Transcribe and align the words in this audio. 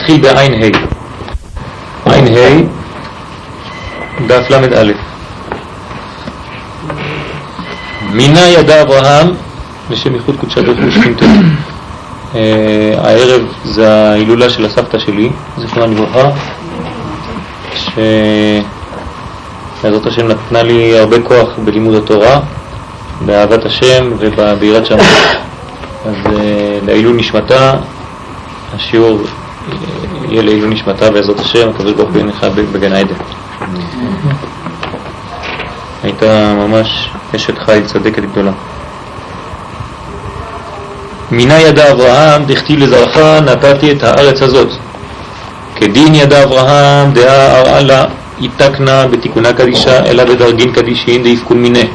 נתחיל 0.00 0.20
בעין 0.20 0.62
ה'. 0.62 0.66
עין 2.12 2.26
ה', 2.26 2.62
דף 4.26 4.50
ל"א. 4.50 4.92
מינה 8.12 8.48
ידע 8.48 8.82
אברהם 8.82 9.30
לשם 9.90 10.14
ייחוד 10.14 10.36
בריך 10.36 10.78
ושכינתו. 10.86 11.26
אה, 12.34 12.94
הערב 12.98 13.42
זה 13.64 13.92
ההילולה 13.92 14.50
של 14.50 14.64
הסבתא 14.64 14.98
שלי, 14.98 15.30
זכרונה 15.58 15.86
לברכה, 15.86 16.30
שבעזרת 17.74 18.66
השם 20.06 20.28
נתנה 20.28 20.62
לי 20.62 20.98
הרבה 20.98 21.22
כוח 21.22 21.48
בלימוד 21.64 21.94
התורה, 21.94 22.40
באהבת 23.26 23.64
השם 23.64 24.12
וביראת 24.18 24.86
שמיים. 24.86 25.04
אז 26.06 26.14
אה, 26.26 26.78
לעילוי 26.86 27.12
נשמתה, 27.12 27.72
השיעור 28.74 29.18
יהיה 30.28 30.42
לעילוי 30.42 30.68
נשמתה 30.68 31.10
בעזרת 31.10 31.40
השם, 31.40 31.68
הקדוש 31.68 31.92
ברוך 31.92 32.10
הוא 32.10 32.20
ינחה 32.20 32.48
בגן 32.48 32.92
עדן. 32.92 33.14
הייתה 36.02 36.54
ממש 36.54 37.10
אשת 37.36 37.58
חיל 37.58 37.86
צדקת 37.86 38.22
גדולה. 38.22 38.52
מינה 41.30 41.60
ידע 41.60 41.92
אברהם, 41.92 42.44
דכתיב 42.44 42.78
לזרעך 42.78 43.16
נתתי 43.16 43.92
את 43.92 44.02
הארץ 44.02 44.42
הזאת. 44.42 44.68
כדין 45.76 46.14
ידע 46.14 46.42
אברהם, 46.42 47.12
דעה 47.12 47.60
ארעלה 47.60 48.04
יתקנה 48.40 49.06
בתיקונה 49.06 49.52
קדישה, 49.52 50.04
אלא 50.06 50.24
בדרגין 50.24 50.72
קדישין 50.72 51.22
דאיפקון 51.22 51.58
מיני. 51.62 51.88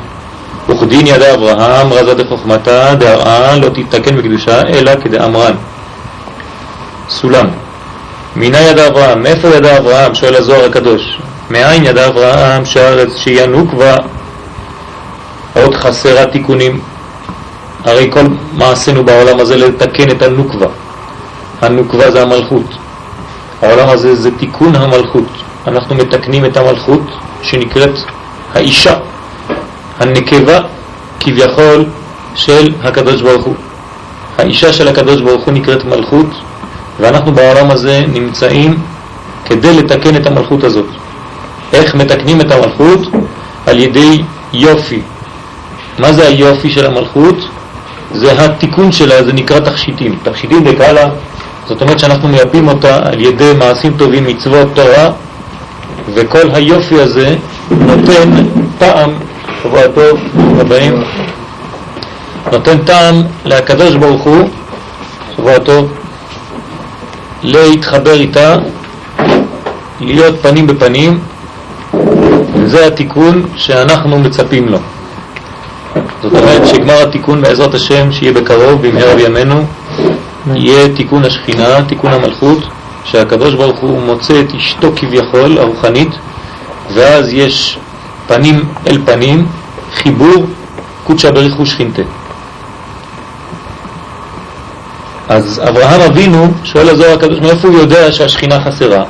וכדין 0.70 1.08
ידע 1.08 1.34
אברהם, 1.34 1.94
רזה 1.94 2.14
דחוכמתה, 2.14 2.96
דהרעה 2.96 3.58
לא 3.58 3.70
תתקן 3.70 4.16
בקדושה, 4.18 4.62
אלא 4.62 4.92
כדאמרן. 5.02 5.54
סולם. 7.10 7.65
מינה 8.36 8.62
ידע 8.62 8.88
אברהם, 8.88 9.24
מאיפה 9.24 9.48
ידע 9.48 9.78
אברהם? 9.78 10.16
שואל 10.16 10.36
הזוהר 10.36 10.66
הקדוש. 10.66 11.20
מאין 11.52 11.86
ידע 11.86 12.08
אברהם 12.08 12.66
שהארץ 12.66 13.18
שהיא 13.18 13.42
הנוקבה 13.42 13.96
עוד 15.54 15.76
חסרה 15.76 16.26
תיקונים? 16.26 16.80
הרי 17.84 18.10
כל 18.12 18.22
מעשינו 18.54 19.04
בעולם 19.04 19.40
הזה 19.40 19.56
לתקן 19.56 20.12
את 20.12 20.22
הנוקבה. 20.22 20.68
הנוקבה 21.62 22.12
זה 22.12 22.22
המלכות. 22.22 22.66
העולם 23.62 23.90
הזה 23.90 24.16
זה 24.16 24.30
תיקון 24.38 24.76
המלכות. 24.76 25.28
אנחנו 25.68 25.96
מתקנים 25.96 26.46
את 26.46 26.58
המלכות 26.58 27.02
שנקראת 27.42 27.96
האישה, 28.54 28.96
הנקבה 30.00 30.60
כביכול 31.20 31.86
של 32.36 32.74
הקדוש 32.84 33.22
ברוך 33.22 33.46
הוא. 33.46 33.56
האישה 34.38 34.74
של 34.74 34.88
הקדוש 34.88 35.22
ברוך 35.22 35.44
הוא 35.46 35.54
נקראת 35.54 35.86
מלכות, 35.86 36.28
ואנחנו 37.00 37.32
בעולם 37.32 37.72
הזה 37.72 38.06
נמצאים 38.14 38.78
כדי 39.46 39.74
לתקן 39.74 40.16
את 40.16 40.28
המלכות 40.28 40.64
הזאת. 40.64 40.86
איך 41.74 41.96
מתקנים 41.96 42.42
את 42.42 42.52
המלכות? 42.52 43.00
על 43.66 43.80
ידי 43.80 44.24
יופי. 44.54 45.02
מה 46.00 46.14
זה 46.14 46.28
היופי 46.28 46.70
של 46.70 46.86
המלכות? 46.86 47.36
זה 48.14 48.46
התיקון 48.46 48.92
שלה, 48.92 49.24
זה 49.24 49.34
נקרא 49.34 49.60
תכשיטים. 49.60 50.18
תכשיטים 50.24 50.64
דקאלה, 50.64 51.10
זאת 51.68 51.82
אומרת 51.82 52.00
שאנחנו 52.00 52.28
מייפים 52.28 52.68
אותה 52.68 53.00
על 53.08 53.22
ידי 53.22 53.52
מעשים 53.58 53.94
טובים, 53.98 54.26
מצוות 54.28 54.68
תורה, 54.74 55.12
וכל 56.14 56.50
היופי 56.54 57.02
הזה 57.02 57.36
נותן 57.72 58.46
טעם, 58.78 59.14
שבוע 59.64 59.88
טוב, 59.88 60.20
הבאים, 60.60 61.04
נותן 62.52 62.78
טעם 62.78 63.24
לקדוש 63.46 63.96
ברוך 63.96 64.22
הוא, 64.22 64.50
שבוע 65.36 65.60
טוב, 65.60 65.94
להתחבר 67.44 68.14
איתה, 68.14 68.56
להיות 70.00 70.36
פנים 70.42 70.68
בפנים, 70.68 71.20
וזה 72.54 72.88
התיקון 72.88 73.46
שאנחנו 73.56 74.20
מצפים 74.20 74.70
לו. 74.70 74.80
זאת 76.22 76.34
אומרת 76.34 76.68
שגמר 76.68 77.02
התיקון 77.04 77.42
בעזרת 77.42 77.74
השם 77.74 78.12
שיהיה 78.12 78.34
בקרוב 78.34 78.88
במהרה 78.88 79.16
בימינו 79.16 79.66
יהיה 80.54 80.90
תיקון 80.96 81.26
השכינה, 81.26 81.84
תיקון 81.88 82.14
המלכות 82.14 82.64
שהקדוש 83.04 83.54
ברוך 83.54 83.80
הוא 83.80 84.02
מוצא 84.02 84.40
את 84.40 84.56
אשתו 84.56 84.92
כביכול, 84.96 85.58
הרוחנית 85.58 86.10
ואז 86.94 87.34
יש 87.34 87.80
פנים 88.28 88.64
אל 88.88 88.98
פנים, 89.06 89.48
חיבור 89.94 90.46
קודשא 91.04 91.32
בריחו 91.32 91.66
שכינתה 91.66 92.02
אז 95.30 95.62
אברהם 95.70 96.02
אבינו, 96.02 96.48
שואל 96.64 96.90
הזוהר 96.90 97.14
הקדוש, 97.14 97.40
מאיפה 97.40 97.68
הוא 97.68 97.78
יודע 97.78 98.12
שהשכינה 98.12 98.64
חסרה? 98.64 99.04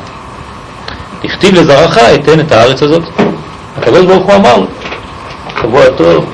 הכתיב 1.23 1.55
לזרעך 1.55 1.97
אתן 1.97 2.39
את 2.39 2.51
הארץ 2.51 2.83
הזאת. 2.83 3.03
הקדוש 3.77 4.05
ברוך 4.05 4.25
הוא 4.25 4.35
אמר, 4.35 4.65
שבוע 5.61 5.89
טוב, 5.97 6.25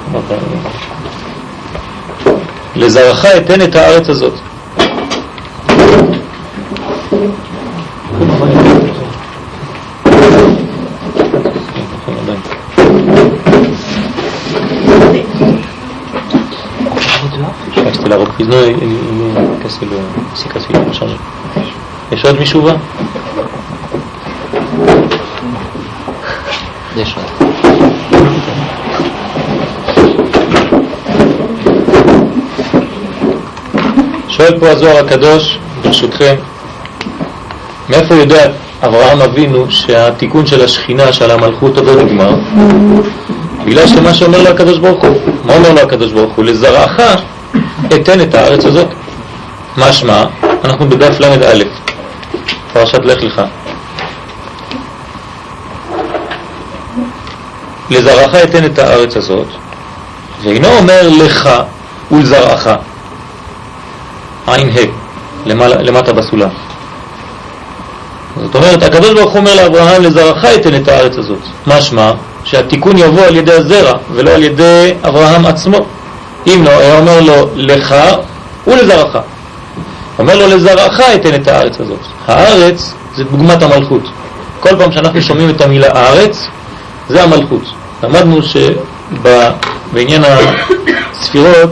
לזרעך 2.75 3.25
אתן 3.25 3.61
את 3.61 3.75
הארץ 3.75 4.09
הזאת. 4.09 4.33
יש 22.11 22.25
עוד 22.25 22.39
מישהו 22.39 22.61
בה? 22.61 22.73
יש 26.95 27.15
עוד. 27.15 27.47
שואל 34.29 34.59
פה 34.59 34.69
הזוהר 34.69 34.97
הקדוש, 34.97 35.59
ברשותכם, 35.83 36.35
מאיפה 37.89 38.15
יודע 38.15 38.51
אברהם 38.83 39.21
אבינו 39.21 39.65
שהתיקון 39.69 40.45
של 40.45 40.63
השכינה, 40.63 41.13
של 41.13 41.31
המלכות 41.31 41.77
עוד 41.77 41.85
לא 41.85 42.03
נגמר? 42.03 42.35
בגלל 43.65 43.87
שמה 43.87 44.13
שאומר 44.13 44.43
לו 44.43 44.49
הקדוש 44.49 44.77
ברוך 44.77 45.03
הוא, 45.03 45.15
מה 45.45 45.55
אומר 45.55 45.73
לו 45.73 45.79
הקדוש 45.79 46.11
ברוך 46.11 46.33
הוא? 46.33 46.45
לזרעך 46.45 46.99
אתן 47.95 48.21
את 48.21 48.35
הארץ 48.35 48.65
הזאת. 48.65 48.87
משמע, 49.77 50.25
אנחנו 50.63 50.89
בדף 50.89 51.19
ל"א, 51.19 51.63
פרשת 52.73 53.05
לך 53.05 53.23
לך. 53.23 53.41
לזרעך 57.89 58.35
אתן 58.35 58.65
את 58.65 58.79
הארץ 58.79 59.17
הזאת, 59.17 59.47
ואינו 60.43 60.67
אומר 60.67 61.09
לך 61.09 61.49
ולזרעך. 62.11 62.69
עין 64.47 64.69
ה', 64.69 64.79
למטה 65.81 66.13
בסולם. 66.13 66.49
זאת 68.41 68.55
אומרת, 68.55 68.83
הקדוש 68.83 69.13
ברוך 69.13 69.31
הוא 69.31 69.39
אומר 69.39 69.55
לאברהם, 69.55 70.03
לזרעך 70.03 70.45
אתן 70.45 70.75
את 70.75 70.87
הארץ 70.87 71.17
הזאת. 71.17 71.39
משמע, 71.67 72.11
שהתיקון 72.43 72.97
יבוא 72.97 73.25
על 73.25 73.35
ידי 73.35 73.53
הזרע, 73.53 73.97
ולא 74.11 74.31
על 74.31 74.43
ידי 74.43 74.93
אברהם 75.03 75.45
עצמו. 75.45 75.85
אם 76.47 76.63
לא, 76.63 76.69
היה 76.69 76.97
אומר 76.97 77.21
לו, 77.21 77.49
לך 77.55 77.95
ולזרעך. 78.67 79.17
אומר 80.19 80.35
לו, 80.35 80.47
לזרעך 80.47 80.99
אתן 81.15 81.35
את 81.35 81.47
הארץ 81.47 81.79
הזאת. 81.79 81.99
הארץ 82.27 82.93
זה 83.15 83.23
דוגמת 83.23 83.63
המלכות. 83.63 84.03
כל 84.59 84.69
פעם 84.77 84.91
שאנחנו 84.91 85.21
שומעים 85.21 85.49
את 85.49 85.61
המילה 85.61 85.87
הארץ, 85.93 86.47
זה 87.09 87.23
המלכות. 87.23 87.63
למדנו 88.03 88.39
שבעניין 88.43 90.23
הספירות, 91.11 91.69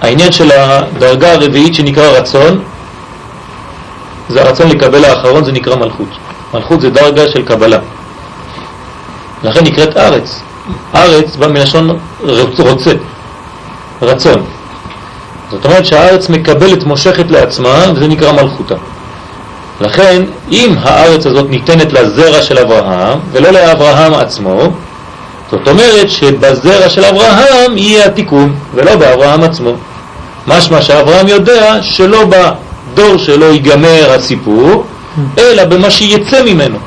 העניין 0.00 0.32
של 0.32 0.50
הדרגה 0.52 1.32
הרביעית 1.32 1.74
שנקרא 1.74 2.06
רצון, 2.06 2.62
זה 4.28 4.42
הרצון 4.42 4.68
לקבל 4.68 5.04
האחרון, 5.04 5.44
זה 5.44 5.52
נקרא 5.52 5.76
מלכות. 5.76 6.08
מלכות 6.54 6.80
זה 6.80 6.90
דרגה 6.90 7.28
של 7.28 7.42
קבלה. 7.42 7.78
לכן 9.42 9.64
נקראת 9.64 9.96
ארץ. 9.96 10.42
ארץ 10.94 11.36
בא 11.36 11.46
מלשון 11.46 11.98
רוצה, 12.58 12.92
רצון. 14.02 14.44
זאת 15.50 15.64
אומרת 15.64 15.86
שהארץ 15.86 16.28
מקבלת, 16.28 16.84
מושכת 16.84 17.30
לעצמה, 17.30 17.84
וזה 17.94 18.08
נקרא 18.08 18.32
מלכותה. 18.32 18.74
לכן, 19.80 20.22
אם 20.50 20.74
הארץ 20.82 21.26
הזאת 21.26 21.50
ניתנת 21.50 21.92
לזרע 21.92 22.42
של 22.42 22.58
אברהם, 22.58 23.18
ולא 23.32 23.50
לאברהם 23.50 24.14
עצמו, 24.14 24.72
זאת 25.50 25.68
אומרת 25.68 26.10
שבזרע 26.10 26.88
של 26.88 27.04
אברהם 27.04 27.78
יהיה 27.78 28.06
התיקון, 28.06 28.54
ולא 28.74 28.96
באברהם 28.96 29.42
עצמו. 29.42 29.72
משמע 30.46 30.82
שאברהם 30.82 31.28
יודע 31.28 31.82
שלא 31.82 32.24
בדור 32.24 33.16
שלו 33.16 33.52
ייגמר 33.52 34.10
הסיפור, 34.10 34.84
אלא 35.38 35.64
במה 35.64 35.90
שיצא 35.90 36.42
ממנו. 36.42 36.78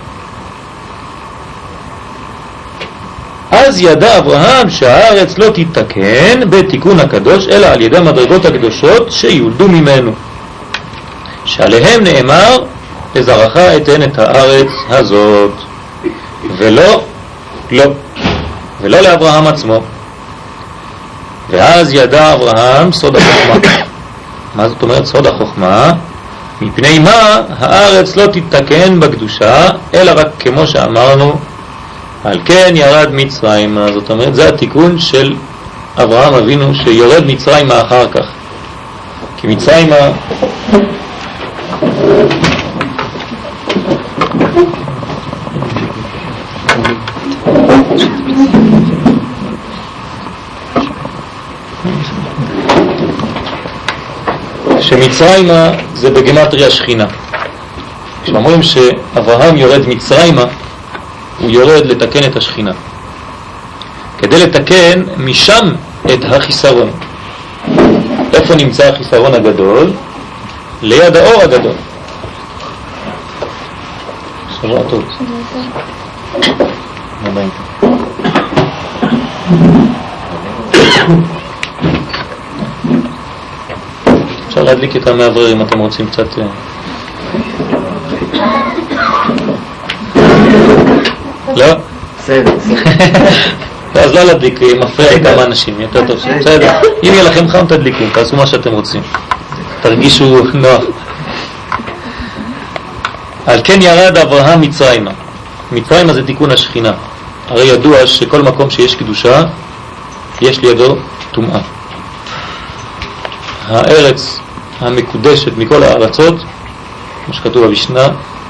אז 3.51 3.81
ידע 3.81 4.17
אברהם 4.17 4.69
שהארץ 4.69 5.37
לא 5.37 5.45
תתקן 5.53 6.49
בתיקון 6.49 6.99
הקדוש, 6.99 7.47
אלא 7.47 7.65
על 7.65 7.81
ידי 7.81 7.97
המדרגות 7.97 8.45
הקדושות 8.45 9.11
שיולדו 9.11 9.67
ממנו. 9.67 10.11
שעליהם 11.45 12.03
נאמר, 12.03 12.63
לזרעך 13.15 13.57
אתן 13.57 14.03
את 14.03 14.19
הארץ 14.19 14.67
הזאת, 14.89 15.51
ולא, 16.57 17.03
לא, 17.71 17.83
ולא 18.81 18.99
לאברהם 18.99 19.47
עצמו. 19.47 19.81
ואז 21.49 21.93
ידע 21.93 22.33
אברהם 22.33 22.91
סוד 22.91 23.15
החוכמה. 23.15 23.69
מה 24.55 24.69
זאת 24.69 24.83
אומרת 24.83 25.05
סוד 25.05 25.27
החוכמה? 25.27 25.93
מפני 26.61 26.99
מה 26.99 27.41
הארץ 27.59 28.15
לא 28.15 28.25
תתקן 28.27 28.99
בקדושה, 28.99 29.69
אלא 29.93 30.11
רק 30.15 30.27
כמו 30.39 30.67
שאמרנו, 30.67 31.39
על 32.23 32.39
כן 32.45 32.73
ירד 32.75 33.09
מצרים. 33.11 33.77
זאת 33.93 34.09
אומרת, 34.09 34.35
זה 34.35 34.49
התיקון 34.49 34.99
של 34.99 35.35
אברהם 35.97 36.33
אבינו 36.33 36.75
שיורד 36.75 37.23
מצרימה 37.25 37.81
אחר 37.81 38.07
כך. 38.11 38.25
כי 39.37 39.47
מצרימה 39.47 39.95
שמצרימה 54.81 55.71
זה 55.93 56.09
בגמטריה 56.09 56.71
שכינה. 56.71 57.05
כשאומרים 58.23 58.63
שאברהם 58.63 59.57
יורד 59.57 59.87
מצרימה, 59.87 60.43
הוא 61.39 61.49
יורד 61.49 61.85
לתקן 61.85 62.23
את 62.23 62.35
השכינה. 62.35 62.71
כדי 64.17 64.45
לתקן 64.45 65.03
משם 65.17 65.73
את 66.05 66.25
החיסרון. 66.25 66.91
איפה 68.33 68.55
נמצא 68.55 68.89
החיסרון 68.89 69.33
הגדול? 69.33 69.93
ליד 70.81 71.15
האור 71.15 71.41
הגדול. 71.41 71.75
טוב. 74.89 75.03
אפשר 84.47 84.63
להדליק 84.63 84.95
את 84.95 85.07
המאוורר 85.07 85.51
אם 85.51 85.61
אתם 85.61 85.79
רוצים 85.79 86.07
קצת... 86.07 86.27
לא? 91.55 91.65
בסדר. 92.19 92.53
אז 94.03 94.13
לא 94.13 94.23
להדליק, 94.23 94.59
מפריע 94.61 95.15
לכמה 95.15 95.43
אנשים, 95.43 95.81
יותר 95.81 96.07
טוב. 96.07 96.17
בסדר. 96.39 96.71
אם 97.03 97.13
יהיה 97.13 97.23
לכם 97.23 97.47
חם 97.47 97.65
תדליקו, 97.67 98.03
תעשו 98.13 98.35
מה 98.35 98.47
שאתם 98.47 98.71
רוצים. 98.71 99.01
תרגישו 99.81 100.43
נוח. 100.53 100.83
על 103.45 103.59
כן 103.63 103.81
ירד 103.81 104.17
אברהם 104.17 104.61
מצרימה. 104.61 105.11
מצרימה 105.71 106.13
זה 106.13 106.23
תיקון 106.25 106.51
השכינה. 106.51 106.91
הרי 107.47 107.63
ידוע 107.63 108.07
שכל 108.07 108.41
מקום 108.41 108.69
שיש 108.69 108.95
קדושה, 108.95 109.43
יש 110.41 110.59
לידו 110.59 110.97
טומאה. 111.31 111.59
הארץ 113.67 114.39
המקודשת 114.79 115.51
מכל 115.57 115.83
הארצות, 115.83 116.35
כמו 117.25 117.33
שכתוב 117.33 117.65
במשנה, 117.65 118.07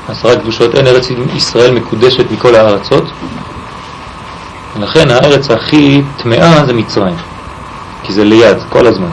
עשרה 0.10 0.36
קדושות, 0.36 0.76
אין 0.76 0.88
ארץ 0.88 1.10
ישראל 1.36 1.72
מקודשת 1.72 2.32
מכל 2.32 2.56
הארצות, 2.56 3.04
ולכן 4.78 5.12
הארץ 5.12 5.52
הכי 5.52 6.02
טמאה 6.18 6.66
זה 6.66 6.74
מצרים, 6.74 7.16
כי 8.04 8.14
זה 8.14 8.24
ליד, 8.24 8.58
כל 8.70 8.88
הזמן. 8.88 9.10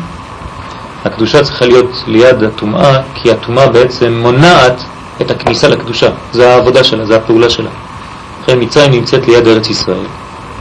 הקדושה 1.05 1.43
צריכה 1.43 1.67
להיות 1.67 1.91
ליד 2.07 2.43
הטומאה, 2.43 3.01
כי 3.15 3.31
הטומאה 3.31 3.67
בעצם 3.69 4.13
מונעת 4.23 4.83
את 5.21 5.31
הכניסה 5.31 5.69
לקדושה, 5.69 6.09
זה 6.33 6.53
העבודה 6.53 6.85
שלה, 6.85 7.07
זה 7.07 7.17
הפעולה 7.17 7.51
שלה. 7.51 7.71
לכן 8.43 8.61
מצרים 8.61 8.91
נמצאת 8.91 9.29
ליד 9.29 9.49
ארץ 9.49 9.71
ישראל. 9.71 10.07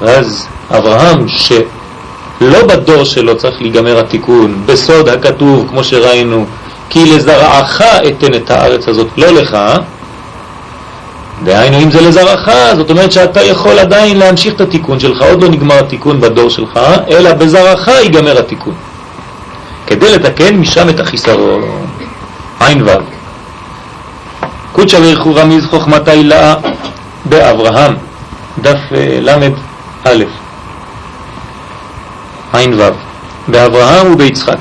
ואז 0.01 0.47
אברהם, 0.71 1.27
שלא 1.27 2.68
בדור 2.68 3.03
שלו 3.03 3.38
צריך 3.38 3.62
להיגמר 3.62 4.00
התיקון, 4.00 4.63
בסוד 4.65 5.09
הכתוב, 5.09 5.68
כמו 5.69 5.83
שראינו, 5.83 6.45
כי 6.89 7.15
לזרעך 7.15 7.81
אתן 7.81 8.33
את 8.33 8.51
הארץ 8.51 8.88
הזאת, 8.88 9.07
לא 9.18 9.31
לך, 9.31 9.57
דהיינו 11.44 11.80
אם 11.80 11.91
זה 11.91 12.01
לזרעך, 12.01 12.50
זאת 12.75 12.89
אומרת 12.89 13.12
שאתה 13.12 13.44
יכול 13.44 13.80
עדיין 13.80 14.18
להמשיך 14.18 14.53
את 14.53 14.62
התיקון 14.62 15.00
שלך, 15.00 15.21
עוד 15.21 15.44
לא 15.44 15.50
נגמר 15.50 15.80
התיקון 15.80 16.21
בדור 16.21 16.50
שלך, 16.50 16.80
אלא 17.09 17.33
בזרעך 17.33 17.88
ייגמר 17.88 18.39
התיקון. 18.39 18.74
כדי 19.88 20.15
לתקן 20.15 20.56
משם 20.56 20.89
את 20.89 21.00
החיסרון. 21.00 21.63
עין 22.59 22.81
ו' 22.81 22.89
קודשא 24.71 24.97
וירכו 24.97 25.35
רמיז 25.35 25.65
חוכמתה 25.65 26.12
הילאה 26.12 26.56
באברהם, 27.25 27.95
דף 28.62 28.80
אה, 28.95 29.19
למד 29.21 29.51
א', 30.03 30.24
עין 32.53 32.74
ו', 32.80 32.83
באברהם 33.47 34.13
וביצחק. 34.13 34.57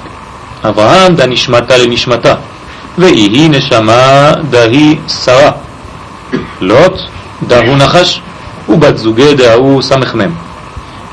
אברהם 0.64 1.14
דא 1.14 1.26
נשמתא 1.26 1.76
לנשמתא, 1.76 2.34
ואיהי 2.98 3.48
נשמה 3.48 4.32
דא 4.50 4.69
היא 4.69 4.98
שרה. 5.24 5.50
לוט 6.62 6.98
דא 7.46 7.58
הוא 7.58 7.76
נחש, 7.76 8.20
ובת 8.68 8.98
זוגיה 8.98 9.34
דא 9.34 9.53
הוא 9.53 9.82
סמא"ל. 9.82 10.30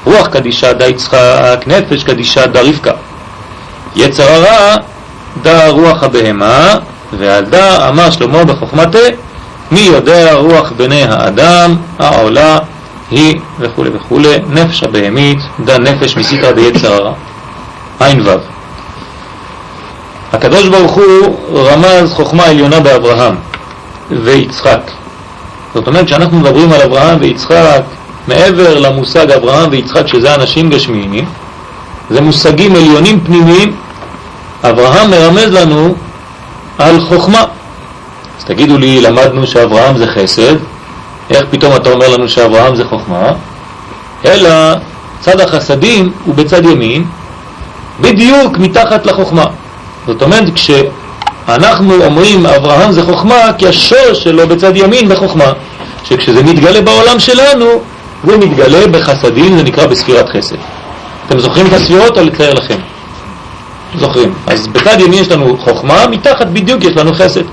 רוח 0.05 0.27
קדישא 0.27 0.73
דא 0.73 0.87
יצחק, 0.87 1.63
נפש 1.67 2.03
קדישא 2.03 2.47
דא 2.47 2.61
רבקה. 2.61 2.91
יצר 3.95 4.23
הרע 4.23 4.75
דא 5.41 5.69
רוח 5.69 6.03
הבהמה, 6.03 6.75
ועל 7.19 7.45
דא 7.45 7.89
אמר 7.89 8.11
שלמה 8.11 8.43
בחכמתא, 8.43 8.99
מי 9.71 9.79
יודע 9.79 10.33
רוח 10.33 10.71
בני 10.77 11.03
האדם, 11.03 11.75
העולה 11.99 12.59
היא 13.11 13.39
וכו' 13.59 13.83
וכו', 13.93 14.19
נפש 14.49 14.83
הבהמית, 14.83 15.39
דה 15.65 15.77
נפש 15.77 16.17
מסיתרא 16.17 16.51
דיצר 16.51 16.93
הרע. 16.93 17.13
עין 17.99 18.21
ו' 18.27 18.29
הקדוש 20.33 20.67
ברוך 20.67 20.91
הוא 20.91 21.37
רמז 21.53 22.13
חוכמה 22.13 22.43
עליונה 22.43 22.79
באברהם 22.79 23.35
ויצחק. 24.11 24.81
זאת 25.73 25.87
אומרת 25.87 26.07
שאנחנו 26.07 26.39
מדברים 26.39 26.71
על 26.71 26.81
אברהם 26.81 27.17
ויצחק, 27.21 27.81
מעבר 28.27 28.79
למושג 28.79 29.31
אברהם 29.31 29.69
ויצחק 29.71 30.07
שזה 30.07 30.35
אנשים 30.35 30.69
גשמיים, 30.69 31.25
זה 32.09 32.21
מושגים 32.21 32.75
עליונים 32.75 33.19
פנימיים. 33.19 33.75
אברהם 34.63 35.11
מרמז 35.11 35.53
לנו 35.53 35.95
על 36.77 36.99
חוכמה. 36.99 37.43
אז 38.39 38.43
תגידו 38.45 38.77
לי, 38.77 39.01
למדנו 39.01 39.47
שאברהם 39.47 39.97
זה 39.97 40.07
חסד, 40.07 40.55
איך 41.29 41.45
פתאום 41.49 41.75
אתה 41.75 41.89
אומר 41.89 42.09
לנו 42.09 42.29
שאברהם 42.29 42.75
זה 42.75 42.85
חוכמה? 42.85 43.31
אלא 44.25 44.49
צד 45.19 45.39
החסדים 45.39 46.11
הוא 46.25 46.35
בצד 46.35 46.65
ימין, 46.65 47.05
בדיוק 48.01 48.57
מתחת 48.57 49.05
לחוכמה. 49.05 49.45
זאת 50.07 50.21
אומרת, 50.21 50.53
כשאנחנו 51.49 52.05
אומרים 52.05 52.45
אברהם 52.45 52.91
זה 52.91 53.03
חוכמה, 53.03 53.53
כי 53.57 53.67
השור 53.67 54.13
שלו 54.13 54.47
בצד 54.47 54.77
ימין 54.77 55.09
בחוכמה, 55.09 55.51
שכשזה 56.03 56.43
מתגלה 56.43 56.81
בעולם 56.81 57.19
שלנו, 57.19 57.65
זה 58.23 58.37
מתגלה 58.37 58.87
בחסדים, 58.87 59.57
זה 59.57 59.63
נקרא 59.63 59.85
בספירת 59.85 60.29
חסד. 60.29 60.55
אתם 61.27 61.39
זוכרים 61.39 61.67
את 61.67 61.73
הספירות 61.73 62.17
או 62.17 62.23
לתאר 62.23 62.53
לכם? 62.53 62.75
זוכרים. 63.95 64.33
אז 64.47 64.67
בצד 64.67 64.99
ימין 64.99 65.21
יש 65.21 65.31
לנו 65.31 65.57
חוכמה, 65.57 66.07
מתחת 66.07 66.47
בדיוק 66.47 66.83
יש 66.83 66.97
לנו 66.97 67.13
חסד. 67.13 67.43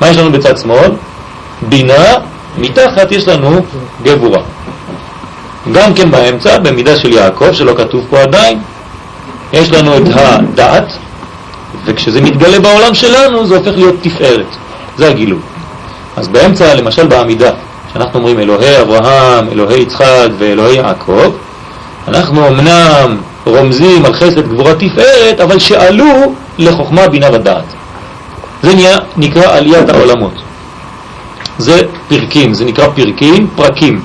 מה 0.00 0.08
יש 0.08 0.16
לנו 0.16 0.32
בצד 0.32 0.58
שמאל? 0.58 0.90
בינה, 1.62 2.14
מתחת 2.58 3.12
יש 3.12 3.28
לנו 3.28 3.60
גבורה. 4.02 4.42
גם 5.72 5.94
כן 5.94 6.10
באמצע, 6.10 6.58
במידה 6.58 6.96
של 6.96 7.12
יעקב, 7.12 7.52
שלא 7.52 7.74
כתוב 7.76 8.04
פה 8.10 8.18
עדיין, 8.20 8.58
יש 9.52 9.72
לנו 9.72 9.96
את 9.96 10.02
הדעת, 10.14 10.92
וכשזה 11.86 12.20
מתגלה 12.20 12.60
בעולם 12.60 12.94
שלנו 12.94 13.46
זה 13.46 13.56
הופך 13.56 13.72
להיות 13.76 13.94
תפארת. 14.00 14.46
זה 14.96 15.08
הגילוי. 15.08 15.38
אז 16.16 16.28
באמצע, 16.28 16.74
למשל 16.74 17.06
בעמידה, 17.06 17.50
שאנחנו 17.92 18.18
אומרים 18.18 18.38
אלוהי 18.38 18.80
אברהם, 18.80 19.48
אלוהי 19.48 19.80
יצחק 19.80 20.28
ואלוהי 20.38 20.76
יעקב, 20.76 21.32
אנחנו 22.08 22.48
אמנם 22.48 23.16
רומזים 23.46 24.04
על 24.04 24.12
חסד 24.14 24.48
גבורה 24.48 24.74
תפארת, 24.74 25.40
אבל 25.40 25.58
שעלו 25.58 26.34
לחוכמה 26.58 27.08
בינה 27.08 27.26
ודעת. 27.32 27.64
זה 28.62 28.74
נהיה, 28.74 28.98
נקרא 29.16 29.56
עליית 29.56 29.88
העולמות. 29.88 30.32
זה 31.58 31.82
פרקים, 32.08 32.54
זה 32.54 32.64
נקרא 32.64 32.88
פרקים, 32.88 33.46
פרקים. 33.56 34.00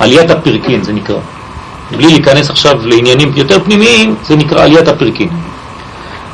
עליית 0.00 0.30
הפרקים 0.30 0.82
זה 0.82 0.92
נקרא. 0.92 1.18
בלי 1.90 2.06
להיכנס 2.06 2.50
עכשיו 2.50 2.86
לעניינים 2.86 3.32
יותר 3.36 3.64
פנימיים, 3.64 4.14
זה 4.26 4.36
נקרא 4.36 4.64
עליית 4.64 4.88
הפרקים. 4.88 5.28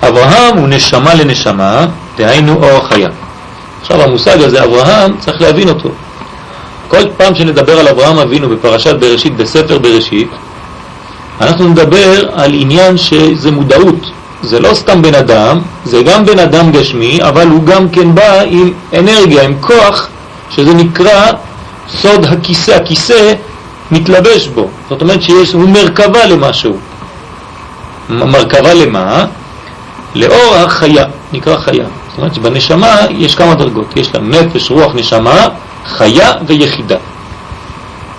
אברהם 0.03 0.59
הוא 0.59 0.69
נשמה 0.69 1.15
לנשמה, 1.15 1.87
דהיינו 2.17 2.63
אור 2.63 2.89
חיה. 2.89 3.09
עכשיו 3.81 4.03
המושג 4.03 4.43
הזה, 4.43 4.65
אברהם, 4.65 5.17
צריך 5.19 5.41
להבין 5.41 5.69
אותו. 5.69 5.89
כל 6.89 7.03
פעם 7.17 7.35
שנדבר 7.35 7.79
על 7.79 7.89
אברהם 7.89 8.19
אבינו 8.19 8.49
בפרשת 8.49 8.95
בראשית, 8.95 9.37
בספר 9.37 9.79
בראשית, 9.79 10.29
אנחנו 11.41 11.69
נדבר 11.69 12.29
על 12.33 12.51
עניין 12.55 12.99
שזה 12.99 13.51
מודעות, 13.51 14.11
זה 14.43 14.61
לא 14.61 14.75
סתם 14.75 15.03
בן 15.03 15.15
אדם, 15.15 15.61
זה 15.85 16.03
גם 16.03 16.25
בן 16.25 16.39
אדם 16.39 16.73
גשמי, 16.73 17.19
אבל 17.23 17.47
הוא 17.47 17.65
גם 17.65 17.89
כן 17.89 18.15
בא 18.15 18.41
עם 18.47 18.73
אנרגיה, 18.99 19.43
עם 19.43 19.55
כוח, 19.61 20.09
שזה 20.51 20.75
נקרא 20.75 21.33
סוד 21.89 22.25
הכיסא. 22.25 22.71
הכיסא 22.71 23.33
מתלבש 23.91 24.47
בו, 24.47 24.69
זאת 24.89 25.03
אומרת 25.03 25.23
שיש, 25.23 25.53
הוא 25.53 25.69
מרכבה 25.69 26.27
למשהו. 26.27 26.77
מרכבה 28.09 28.75
למה? 28.75 29.27
לאור 30.15 30.55
החיה, 30.57 31.05
נקרא 31.33 31.57
חיה. 31.57 31.85
זאת 32.09 32.19
אומרת 32.19 32.35
שבנשמה 32.35 32.97
יש 33.11 33.35
כמה 33.35 33.55
דרגות, 33.55 33.97
יש 33.97 34.15
לה 34.15 34.21
נפש, 34.21 34.71
רוח, 34.71 34.93
נשמה, 34.95 35.49
חיה 35.87 36.33
ויחידה. 36.47 36.97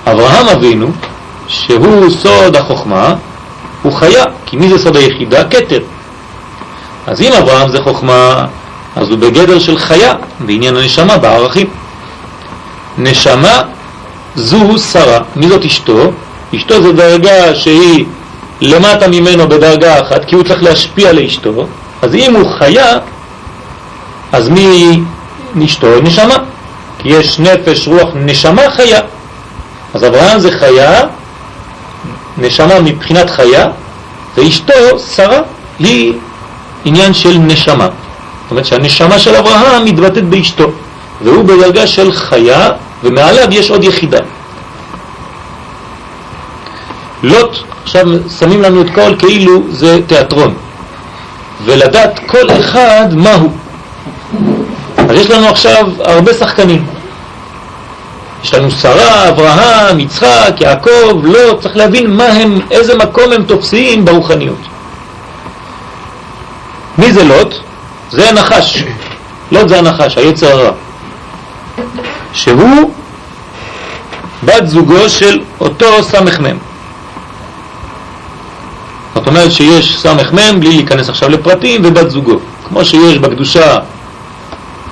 אברהם 0.07 0.47
אבינו, 0.47 0.87
שהוא 1.47 2.09
סוד 2.09 2.55
החוכמה, 2.55 3.15
הוא 3.81 3.93
חיה, 3.93 4.23
כי 4.45 4.57
מי 4.57 4.69
זה 4.69 4.77
סוד 4.77 4.95
היחידה? 4.95 5.43
כתר. 5.43 5.79
אז 7.07 7.21
אם 7.21 7.33
אברהם 7.33 7.69
זה 7.69 7.77
חוכמה, 7.83 8.45
אז 8.95 9.09
הוא 9.09 9.17
בגדר 9.17 9.59
של 9.59 9.77
חיה, 9.77 10.13
בעניין 10.39 10.77
הנשמה, 10.77 11.17
בערכים. 11.17 11.67
נשמה 12.97 13.61
זו 14.35 14.77
שרה. 14.77 15.19
מי 15.35 15.47
זאת 15.47 15.65
אשתו? 15.65 16.11
אשתו 16.55 16.81
זה 16.81 16.93
דרגה 16.93 17.55
שהיא 17.55 18.05
למטה 18.61 19.07
ממנו 19.07 19.49
בדרגה 19.49 20.01
אחת, 20.01 20.25
כי 20.25 20.35
הוא 20.35 20.43
צריך 20.43 20.63
להשפיע 20.63 21.13
לאשתו. 21.13 21.67
אז 22.01 22.15
אם 22.15 22.35
הוא 22.35 22.49
חיה, 22.59 22.99
אז 24.31 24.49
מי 24.49 25.65
אשתו? 25.65 26.01
נשמה. 26.01 26.37
כי 26.99 27.09
יש 27.09 27.39
נפש, 27.39 27.87
רוח, 27.87 28.09
נשמה 28.15 28.61
חיה. 28.69 28.99
אז 29.93 30.03
אברהם 30.03 30.39
זה 30.39 30.51
חיה, 30.51 31.03
נשמה 32.37 32.79
מבחינת 32.79 33.29
חיה, 33.29 33.67
ואשתו, 34.37 34.99
שרה, 35.15 35.41
היא 35.79 36.13
עניין 36.85 37.13
של 37.13 37.37
נשמה. 37.37 37.85
זאת 37.85 38.51
אומרת 38.51 38.65
שהנשמה 38.65 39.19
של 39.19 39.35
אברהם 39.35 39.85
מתבטאת 39.85 40.23
באשתו, 40.23 40.71
והוא 41.23 41.43
בדרגה 41.43 41.87
של 41.87 42.11
חיה, 42.11 42.69
ומעליו 43.03 43.47
יש 43.51 43.71
עוד 43.71 43.83
יחידה. 43.83 44.19
לוט, 47.23 47.57
עכשיו 47.83 48.05
שמים 48.39 48.61
לנו 48.61 48.81
את 48.81 48.87
כל 48.95 49.15
כאילו 49.19 49.63
זה 49.69 49.99
תיאטרון, 50.07 50.53
ולדעת 51.65 52.19
כל 52.25 52.49
אחד 52.59 53.07
מהו. 53.11 53.49
אז 54.97 55.15
יש 55.15 55.29
לנו 55.29 55.47
עכשיו 55.47 55.87
הרבה 55.99 56.33
שחקנים. 56.33 56.85
יש 58.43 58.53
לנו 58.53 58.71
שרה, 58.71 59.29
אברהם, 59.29 59.99
יצחק, 59.99 60.53
יעקב, 60.59 61.21
לא, 61.23 61.57
צריך 61.61 61.77
להבין 61.77 62.11
מה 62.11 62.25
הם, 62.25 62.59
איזה 62.71 62.97
מקום 62.97 63.31
הם 63.31 63.43
תופסים 63.43 64.05
ברוחניות. 64.05 64.67
מי 66.97 67.13
זה 67.13 67.23
לוט? 67.23 67.55
זה 68.11 68.29
הנחש. 68.29 68.83
לוט 69.51 69.67
זה 69.67 69.79
הנחש, 69.79 70.17
היצר 70.17 70.47
הרע. 70.47 70.71
שהוא 72.33 72.91
בת 74.43 74.67
זוגו 74.67 75.09
של 75.09 75.41
אותו 75.59 76.03
סמ"ם. 76.03 76.70
זאת 79.15 79.27
אומרת 79.27 79.51
שיש 79.51 79.97
סמ"ם, 79.97 80.59
בלי 80.59 80.69
להיכנס 80.69 81.09
עכשיו 81.09 81.29
לפרטים, 81.29 81.81
ובת 81.85 82.09
זוגו. 82.09 82.39
כמו 82.67 82.85
שיש 82.85 83.17
בקדושה 83.17 83.77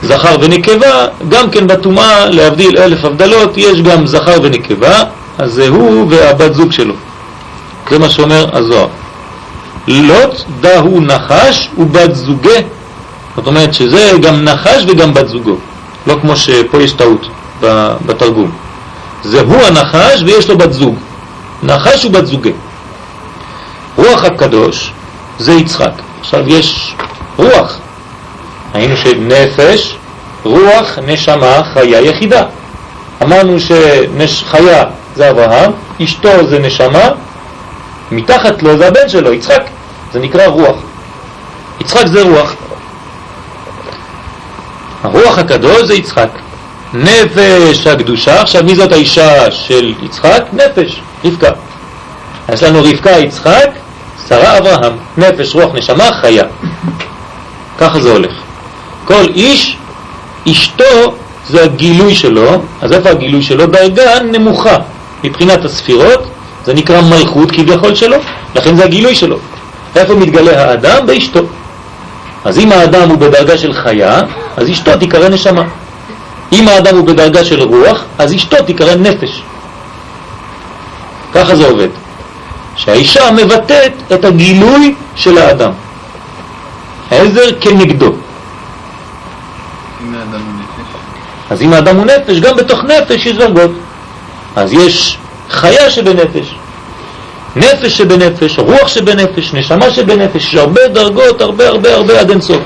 זכר 0.04 0.36
ונקבה, 0.42 1.08
גם 1.30 1.50
כן 1.50 1.68
בטומאה, 1.68 2.26
להבדיל 2.26 2.78
אלף 2.78 3.06
הבדלות, 3.06 3.58
יש 3.58 3.82
גם 3.82 4.08
זכר 4.08 4.38
ונקבה, 4.44 5.04
אז 5.38 5.54
זה 5.54 5.68
הוא 5.68 6.06
והבת 6.10 6.54
זוג 6.54 6.72
שלו. 6.72 6.94
זה 7.90 8.00
מה 8.00 8.10
שאומר 8.10 8.50
הזוהר. 8.54 8.88
לוט 9.88 10.42
דהו 10.62 11.02
נחש 11.02 11.70
ובת 11.78 12.16
זוגה, 12.16 12.60
זאת 13.36 13.48
אומרת 13.48 13.74
שזה 13.74 14.12
גם 14.22 14.44
נחש 14.44 14.84
וגם 14.88 15.14
בת 15.14 15.28
זוגו, 15.28 15.56
לא 16.08 16.16
כמו 16.22 16.36
שפה 16.36 16.82
יש 16.82 16.92
טעות 16.92 17.28
בתרגום. 18.06 18.52
זה 19.24 19.42
הוא 19.42 19.62
הנחש 19.62 20.24
ויש 20.26 20.50
לו 20.50 20.58
בת 20.58 20.74
זוג, 20.74 20.96
נחש 21.64 22.06
ובת 22.06 22.26
זוגה. 22.26 22.50
רוח 23.98 24.24
הקדוש 24.24 24.92
זה 25.40 25.54
יצחק. 25.54 25.92
עכשיו 26.20 26.50
יש 26.50 26.96
רוח, 27.38 27.80
היינו 28.74 28.98
שנפש, 28.98 29.96
רוח, 30.44 31.00
נשמה, 31.08 31.62
חיה 31.74 32.02
יחידה. 32.02 32.44
אמרנו 33.24 33.58
שחיה 33.60 34.84
זה 35.16 35.30
אברהם, 35.30 35.72
אשתו 36.04 36.48
זה 36.48 36.60
נשמה, 36.60 37.10
מתחת 38.12 38.64
לו 38.64 38.78
זה 38.78 38.88
הבן 38.88 39.10
שלו, 39.10 39.34
יצחק, 39.34 39.64
זה 40.14 40.20
נקרא 40.20 40.46
רוח. 40.46 40.76
יצחק 41.80 42.08
זה 42.08 42.22
רוח. 42.22 42.54
הרוח 45.04 45.38
הקדוש 45.38 45.82
זה 45.84 45.94
יצחק. 45.94 46.30
נפש 46.94 47.88
הקדושה, 47.88 48.42
עכשיו 48.42 48.64
מי 48.64 48.76
זאת 48.76 48.92
האישה 48.92 49.52
של 49.52 49.94
יצחק? 50.02 50.44
נפש, 50.54 51.02
רבקה. 51.26 51.52
יש 52.54 52.64
לנו 52.64 52.80
רבקה 52.84 53.12
יצחק, 53.12 53.70
שרה 54.30 54.58
אברהם, 54.58 54.94
נפש, 55.18 55.56
רוח, 55.56 55.76
נשמה, 55.76 56.10
חיה. 56.22 56.44
ככה 57.78 58.00
זה 58.00 58.12
הולך. 58.12 58.32
כל 59.06 59.26
איש, 59.36 59.78
אשתו 60.52 61.14
זה 61.50 61.64
הגילוי 61.64 62.16
שלו, 62.16 62.62
אז 62.82 62.92
איפה 62.92 63.10
הגילוי 63.10 63.42
שלו? 63.42 63.66
דרגה 63.66 64.20
נמוכה 64.32 64.78
מבחינת 65.24 65.66
הספירות, 65.66 66.24
זה 66.66 66.74
נקרא 66.74 67.02
מלכות 67.02 67.52
כביכול 67.52 67.96
שלו, 67.96 68.18
לכן 68.56 68.76
זה 68.76 68.84
הגילוי 68.84 69.16
שלו. 69.16 69.38
איפה 69.96 70.16
מתגלה 70.16 70.70
האדם? 70.70 71.06
באשתו. 71.06 71.40
אז 72.46 72.60
אם 72.60 72.72
האדם 72.72 73.10
הוא 73.10 73.18
בדרגה 73.18 73.58
של 73.58 73.74
חיה, 73.74 74.22
אז 74.58 74.70
אשתו 74.70 74.98
תיקרא 74.98 75.30
נשמה. 75.30 75.64
אם 76.54 76.68
האדם 76.68 76.98
הוא 76.98 77.08
בדרגה 77.08 77.46
של 77.46 77.62
רוח, 77.62 78.04
אז 78.18 78.36
אשתו 78.36 78.58
תיקרא 78.66 78.96
נפש. 78.96 79.44
ככה 81.34 81.56
זה 81.56 81.68
עובד. 81.68 81.88
שהאישה 82.80 83.32
מבטאת 83.32 83.94
את 84.14 84.26
הגילוי 84.26 84.96
של 85.16 85.38
האדם. 85.38 85.72
העזר 87.12 87.50
כנגדו. 87.62 88.14
אז 91.50 91.62
אם 91.62 91.74
האדם 91.74 91.96
הוא 91.96 92.06
נפש, 92.06 92.40
גם 92.40 92.56
בתוך 92.56 92.84
נפש 92.84 93.26
יש 93.26 93.38
דרגות. 93.38 93.72
אז 94.56 94.74
יש 94.74 95.18
חיה 95.50 95.90
שבנפש, 95.90 96.56
נפש 97.56 97.98
שבנפש, 97.98 98.60
רוח 98.60 98.88
שבנפש, 98.88 99.54
נשמה 99.54 99.92
שבנפש, 99.92 100.44
יש 100.48 100.56
הרבה 100.56 100.88
דרגות, 100.88 101.42
הרבה 101.42 101.68
הרבה 101.68 101.94
הרבה 101.94 102.20
עד 102.20 102.30
אינסוף. 102.30 102.62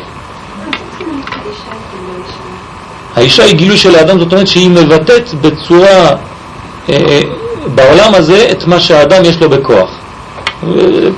האישה 3.15 3.43
היא 3.43 3.55
גילוי 3.55 3.77
של 3.77 3.95
האדם, 3.95 4.19
זאת 4.19 4.31
אומרת 4.31 4.47
שהיא 4.47 4.69
מבטאת 4.69 5.33
בצורה, 5.33 5.87
אה, 5.87 6.15
אה 6.89 7.21
בעולם 7.75 8.15
הזה, 8.15 8.47
את 8.51 8.67
מה 8.67 8.79
שהאדם 8.79 9.25
יש 9.25 9.41
לו 9.41 9.49
בכוח. 9.49 10.02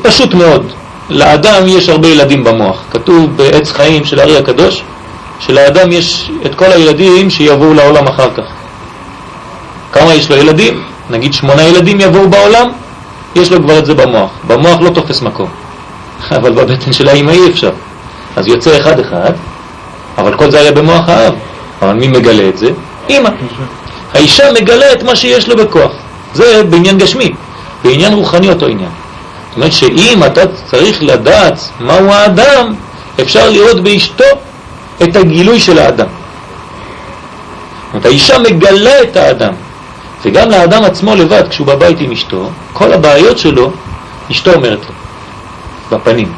פשוט 0.01 0.33
מאוד. 0.33 0.71
לאדם 1.09 1.67
יש 1.67 1.89
הרבה 1.89 2.07
ילדים 2.07 2.43
במוח. 2.43 2.83
כתוב 2.91 3.37
בעץ 3.37 3.71
חיים 3.71 4.05
של 4.05 4.19
הארי 4.19 4.37
הקדוש, 4.37 4.83
שלאדם 5.39 5.91
יש 5.91 6.31
את 6.45 6.55
כל 6.55 6.71
הילדים 6.71 7.29
שיבואו 7.29 7.73
לעולם 7.73 8.07
אחר 8.07 8.29
כך. 8.37 8.43
כמה 9.91 10.13
יש 10.13 10.29
לו 10.31 10.35
ילדים? 10.35 10.83
נגיד 11.09 11.33
שמונה 11.33 11.63
ילדים 11.63 11.99
יבואו 11.99 12.29
בעולם, 12.29 12.69
יש 13.35 13.51
לו 13.51 13.63
כבר 13.63 13.79
את 13.79 13.85
זה 13.85 13.93
במוח. 13.93 14.29
במוח 14.47 14.81
לא 14.81 14.89
תופס 14.89 15.21
מקום, 15.21 15.47
אבל 16.37 16.51
בבטן 16.51 16.93
של 16.93 17.07
האמא 17.07 17.31
אי 17.31 17.49
אפשר. 17.49 17.71
אז 18.35 18.47
יוצא 18.47 18.77
אחד 18.77 18.99
אחד, 18.99 19.31
אבל 20.17 20.37
כל 20.37 20.51
זה 20.51 20.59
היה 20.59 20.71
במוח 20.71 21.09
האב. 21.09 21.33
אבל 21.81 21.93
מי 21.93 22.07
מגלה 22.07 22.49
את 22.49 22.57
זה? 22.57 22.69
אמא. 23.09 23.29
האישה 24.13 24.51
מגלה 24.53 24.93
את 24.93 25.03
מה 25.03 25.15
שיש 25.15 25.49
לו 25.49 25.55
בכוח. 25.55 25.91
זה 26.33 26.63
בעניין 26.69 26.97
גשמי. 26.97 27.31
בעניין 27.83 28.13
רוחני 28.13 28.49
אותו 28.49 28.65
עניין. 28.65 28.89
זאת 29.55 29.57
אומרת 29.57 29.73
שאם 29.73 30.23
אתה 30.23 30.41
צריך 30.65 31.03
לדעת 31.03 31.59
מהו 31.79 32.11
האדם, 32.11 32.73
אפשר 33.21 33.49
לראות 33.49 33.83
באשתו 33.83 34.23
את 35.03 35.15
הגילוי 35.15 35.59
של 35.59 35.79
האדם. 35.79 36.07
זאת 36.07 37.93
אומרת, 37.93 38.05
האישה 38.05 38.39
מגלה 38.39 39.01
את 39.03 39.17
האדם. 39.17 39.53
וגם 40.25 40.49
לאדם 40.49 40.83
עצמו 40.83 41.15
לבד, 41.15 41.43
כשהוא 41.49 41.67
בבית 41.67 41.99
עם 41.99 42.11
אשתו, 42.11 42.49
כל 42.73 42.93
הבעיות 42.93 43.37
שלו, 43.37 43.71
אשתו 44.31 44.53
אומרת 44.53 44.79
לו, 44.79 45.97
בפנים. 45.97 46.31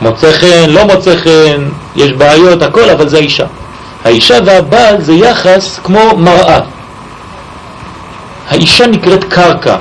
מוצא 0.00 0.32
חן, 0.32 0.70
לא 0.70 0.84
מוצא 0.84 1.16
חן, 1.16 1.68
יש 1.96 2.12
בעיות, 2.12 2.62
הכל, 2.62 2.90
אבל 2.90 3.08
זה 3.08 3.16
האישה. 3.16 3.46
האישה 4.04 4.38
והבעל 4.44 5.00
זה 5.00 5.12
יחס 5.12 5.80
כמו 5.84 6.16
מראה. 6.16 6.60
האישה 8.48 8.86
נקראת 8.86 9.24
קרקע, 9.24 9.76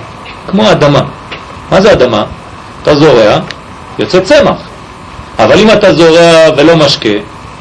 כמו 0.48 0.72
אדמה. 0.72 1.02
מה 1.72 1.82
זה 1.82 1.92
אדמה? 1.92 2.24
אתה 2.84 2.96
זורע, 2.96 3.40
יוצא 4.00 4.20
צמח. 4.20 4.58
אבל 5.40 5.60
אם 5.60 5.72
אתה 5.72 5.94
זורע 5.94 6.50
ולא 6.58 6.75
משקה, 6.75 7.10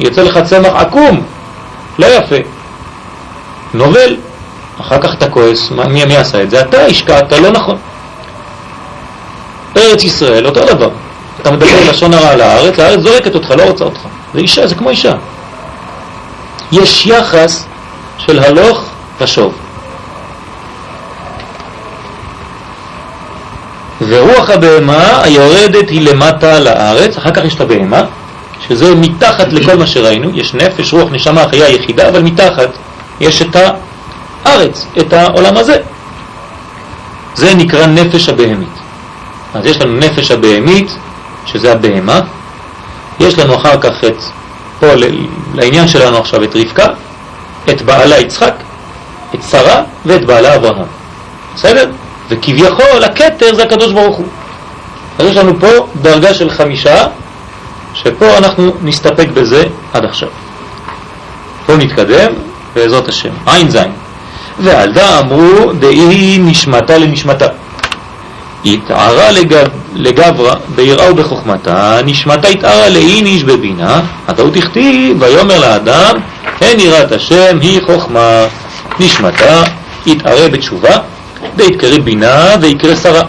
יוצא 0.01 0.23
לך 0.23 0.39
צמח 0.45 0.73
עקום, 0.75 1.23
לא 1.99 2.07
יפה, 2.07 2.37
נובל. 3.75 4.17
אחר 4.81 4.99
כך 5.01 5.15
אתה 5.15 5.31
כועס, 5.31 5.71
מי, 5.71 6.05
מי 6.05 6.17
עשה 6.17 6.43
את 6.43 6.51
זה? 6.51 6.61
אתה 6.61 6.85
השקעת 6.85 7.33
לא 7.33 7.51
נכון. 7.51 7.77
ארץ 9.77 10.05
ישראל, 10.05 10.47
אותו 10.47 10.65
דבר. 10.65 10.91
אתה 11.43 11.51
מדבר 11.51 11.91
לשון 11.91 12.15
הרע 12.15 12.29
על 12.29 12.41
הארץ, 12.41 12.79
הארץ 12.79 13.01
זורקת 13.01 13.35
אותך, 13.35 13.51
לא 13.51 13.63
רוצה 13.63 13.85
אותך. 13.85 14.01
זה 14.35 14.41
אישה, 14.41 14.67
זה 14.67 14.75
כמו 14.75 14.91
אישה. 14.91 15.13
יש 16.73 17.07
יחס 17.07 17.67
של 18.19 18.39
הלוך 18.39 18.85
ושוב. 19.21 19.55
ורוח 24.09 24.51
הבהמה 24.51 25.23
היורדת 25.23 25.89
היא 25.89 26.11
למטה 26.11 26.61
לארץ, 26.61 27.17
אחר 27.17 27.31
כך 27.31 27.45
יש 27.45 27.55
את 27.55 27.61
הבהמה, 27.61 28.03
שזה 28.69 28.95
מתחת 28.95 29.53
לכל 29.53 29.77
מה 29.77 29.87
שראינו, 29.87 30.31
יש 30.35 30.55
נפש, 30.55 30.93
רוח, 30.93 31.09
נשמה, 31.13 31.49
חיה 31.49 31.69
יחידה, 31.69 32.09
אבל 32.09 32.23
מתחת 32.23 32.69
יש 33.21 33.43
את 33.43 33.57
הארץ, 34.45 34.87
את 34.99 35.13
העולם 35.13 35.57
הזה. 35.57 35.77
זה 37.35 37.55
נקרא 37.55 37.87
נפש 37.87 38.29
הבהמית. 38.29 38.79
אז 39.55 39.67
יש 39.67 39.81
לנו 39.81 39.97
נפש 39.97 40.31
הבהמית, 40.31 40.93
שזה 41.47 41.73
הבהמה, 41.73 42.21
יש 43.21 43.39
לנו 43.39 43.57
אחר 43.57 43.81
כך 43.81 44.05
את, 44.05 44.17
פה 44.81 44.87
לעניין 45.55 45.89
שלנו 45.89 46.19
עכשיו 46.19 46.45
את 46.45 46.57
רבקה, 46.57 46.87
את 47.71 47.83
בעלה 47.83 48.21
יצחק, 48.21 48.55
את 49.35 49.41
שרה 49.51 49.83
ואת 50.07 50.25
בעלה 50.25 50.55
אברהם. 50.55 50.87
בסדר? 51.55 51.91
וכביכול 52.31 53.05
הכתר 53.05 53.55
זה 53.55 53.63
הקדוש 53.63 53.93
ברוך 53.93 54.17
הוא. 54.17 54.27
אז 55.19 55.27
יש 55.27 55.37
לנו 55.37 55.61
פה 55.61 55.87
דרגה 56.03 56.35
של 56.35 56.51
חמישה, 56.51 57.07
שפה 57.95 58.39
אנחנו 58.39 58.73
נסתפק 58.83 59.29
בזה 59.35 59.65
עד 59.93 60.05
עכשיו. 60.05 60.29
בואו 61.67 61.79
נתקדם, 61.79 62.33
בעזרת 62.75 63.09
השם. 63.09 63.29
עין 63.47 63.71
זין. 63.71 63.93
ועל 64.59 64.93
דה 64.93 65.19
אמרו 65.19 65.73
דאי 65.73 66.39
נשמתה 66.41 66.99
לנשמתה. 66.99 67.47
התערה 68.65 69.33
לגב, 69.33 69.67
לגברה 69.95 70.55
ביראה 70.75 71.11
ובחוכמתה, 71.11 72.01
נשמתה 72.05 72.49
התערה 72.49 72.89
לאיניש 72.89 73.45
בבינה, 73.45 74.01
הוא 74.39 74.51
תכתיב, 74.53 75.23
ויאמר 75.23 75.61
לאדם, 75.61 76.17
אין 76.61 76.81
יראת 76.81 77.13
השם 77.13 77.59
היא 77.61 77.81
חוכמה, 77.87 78.47
נשמתה 79.01 79.63
התערה 80.07 80.49
בתשובה, 80.49 80.97
ויתקרא 81.57 81.99
בינה 81.99 82.55
ויקרא 82.61 82.95
שרה, 82.95 83.23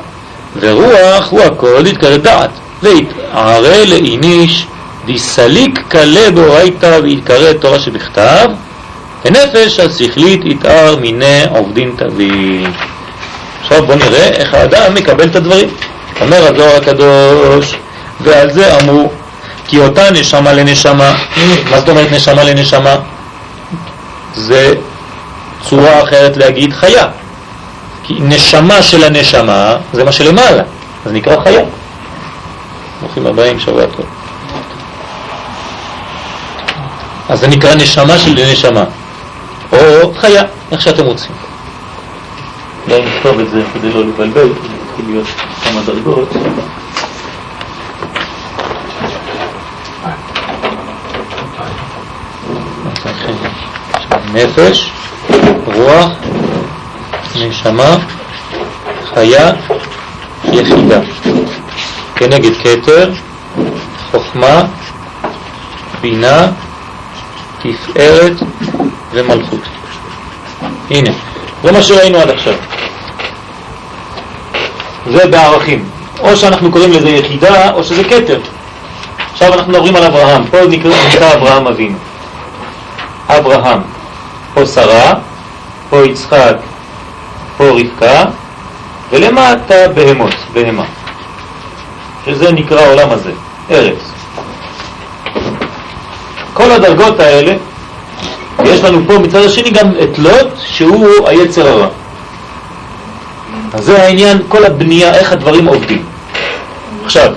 ורוח 0.60 1.28
הוא 1.30 1.42
הכל 1.42 1.84
יתקרא 1.88 2.18
דעת, 2.18 2.50
ויתערה 2.84 3.86
לאיניש, 3.86 4.68
דיסליק 5.06 5.80
קלה 5.88 6.32
באורייתא 6.32 7.00
ויתקרא 7.04 7.54
תורה 7.54 7.80
שבכתב, 7.80 8.48
ונפש 9.26 9.80
השכלית 9.80 10.42
יתאר 10.46 10.96
מיני 11.02 11.44
עובדין 11.50 11.92
תבין. 11.98 12.72
עכשיו 13.62 13.86
בואו 13.86 13.98
נראה 13.98 14.28
איך 14.28 14.54
האדם 14.54 14.94
מקבל 14.94 15.24
את 15.24 15.36
הדברים. 15.36 15.70
אומר 16.22 16.48
הזוהר 16.48 16.76
הקדוש, 16.76 17.76
ועל 18.22 18.52
זה 18.52 18.78
אמרו, 18.78 19.12
כי 19.68 19.80
אותה 19.80 20.12
נשמה 20.12 20.54
לנשמה, 20.54 21.16
מה 21.70 21.80
זאת 21.80 21.90
אומרת 21.90 22.12
נשמה 22.12 22.44
לנשמה? 22.44 22.96
זה 24.36 24.74
צורה 25.70 26.04
אחרת 26.04 26.38
להגיד 26.38 26.74
חיה. 26.74 27.08
כי 28.12 28.22
נשמה 28.22 28.82
של 28.82 29.04
הנשמה 29.04 29.76
זה 29.94 30.04
מה 30.04 30.12
שלמעלה, 30.12 30.64
זה 31.06 31.14
נקרא 31.14 31.44
חיה. 31.44 31.64
ברוכים 33.02 33.28
הבאים, 33.28 33.60
שבוע 33.60 33.86
טוב. 33.86 34.06
אז 37.30 37.40
זה 37.40 37.48
נקרא 37.48 37.76
נשמה 37.76 38.18
של 38.18 38.52
נשמה, 38.52 38.84
או 39.72 40.14
חיה, 40.14 40.44
איך 40.72 40.82
שאתם 40.82 41.04
רוצים. 41.04 41.32
אולי 42.88 43.06
נכתוב 43.06 43.40
את 43.40 43.50
זה 43.50 43.62
כדי 43.74 43.92
לא 43.92 44.06
לבלבל, 44.06 44.50
כי 44.96 45.04
להיות 45.08 45.28
כמה 45.64 45.82
דרגות. 45.86 46.30
נפש, 54.34 54.92
רוח, 55.66 56.12
נשמה, 57.36 57.98
חיה, 59.14 59.52
יחידה. 60.44 61.00
כנגד 62.16 62.52
כתר, 62.64 63.12
חוכמה, 64.12 64.64
בינה, 66.02 66.48
תפארת 67.62 68.34
ומלכות. 69.12 69.60
הנה, 70.90 71.12
זה 71.64 71.72
מה 71.72 71.84
שראינו 71.84 72.18
עד 72.18 72.30
עכשיו. 72.30 72.54
זה 75.12 75.28
בערכים. 75.28 75.86
או 76.20 76.36
שאנחנו 76.36 76.72
קוראים 76.72 76.92
לזה 76.92 77.10
יחידה, 77.10 77.72
או 77.72 77.84
שזה 77.84 78.04
כתר. 78.04 78.40
עכשיו 79.34 79.54
אנחנו 79.54 79.72
מדברים 79.72 79.96
על 79.96 80.04
אברהם. 80.04 80.44
פה 80.46 80.58
נקרא 80.70 81.34
אברהם 81.34 81.68
אבינו. 81.68 81.98
אברהם. 83.28 83.80
פה 84.54 84.66
שרה, 84.66 85.14
פה 85.90 86.06
יצחק, 86.06 86.56
פה 87.62 87.70
רבקה, 87.70 88.24
ולמטה 89.12 89.88
בהמות, 89.96 90.34
בהמה. 90.54 90.84
שזה 92.26 92.52
נקרא 92.52 92.82
העולם 92.82 93.12
הזה, 93.12 93.32
ארץ. 93.72 94.12
כל 96.54 96.72
הדרגות 96.72 97.20
האלה, 97.20 97.54
יש 98.66 98.84
לנו 98.84 99.02
פה 99.08 99.20
מצד 99.20 99.44
השני 99.46 99.70
גם 99.70 99.92
את 100.04 100.20
לוט, 100.20 100.48
שהוא 100.66 101.28
היצר 101.28 101.68
הרע. 101.68 101.88
אז 103.74 103.86
זה 103.86 104.04
העניין, 104.04 104.38
כל 104.48 104.66
הבנייה, 104.66 105.14
איך 105.14 105.32
הדברים 105.32 105.66
עובדים. 105.66 106.04
עכשיו, 107.06 107.34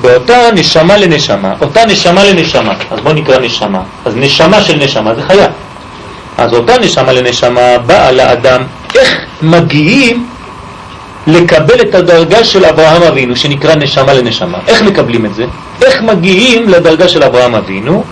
באותה 0.00 0.50
נשמה 0.54 0.96
לנשמה, 0.96 1.54
אותה 1.60 1.86
נשמה 1.86 2.24
לנשמה, 2.24 2.74
אז 2.90 3.00
בוא 3.00 3.12
נקרא 3.12 3.38
נשמה, 3.38 3.80
אז 4.04 4.16
נשמה 4.16 4.62
של 4.62 4.76
נשמה 4.76 5.14
זה 5.14 5.22
חיה. 5.22 5.48
אז 6.38 6.52
אותה 6.52 6.78
נשמה 6.78 7.12
לנשמה 7.12 7.78
באה 7.86 8.12
לאדם, 8.12 8.62
איך 8.98 9.20
מגיעים 9.42 10.26
לקבל 11.26 11.80
את 11.80 11.94
הדרגה 11.94 12.44
של 12.44 12.64
אברהם 12.64 13.02
אבינו, 13.02 13.36
שנקרא 13.36 13.74
נשמה 13.74 14.14
לנשמה. 14.14 14.58
איך 14.66 14.82
מקבלים 14.82 15.26
את 15.26 15.34
זה? 15.34 15.46
איך 15.84 16.02
מגיעים 16.02 16.68
לדרגה 16.68 17.08
של 17.08 17.22
אברהם 17.22 17.54
אבינו? 17.54 18.04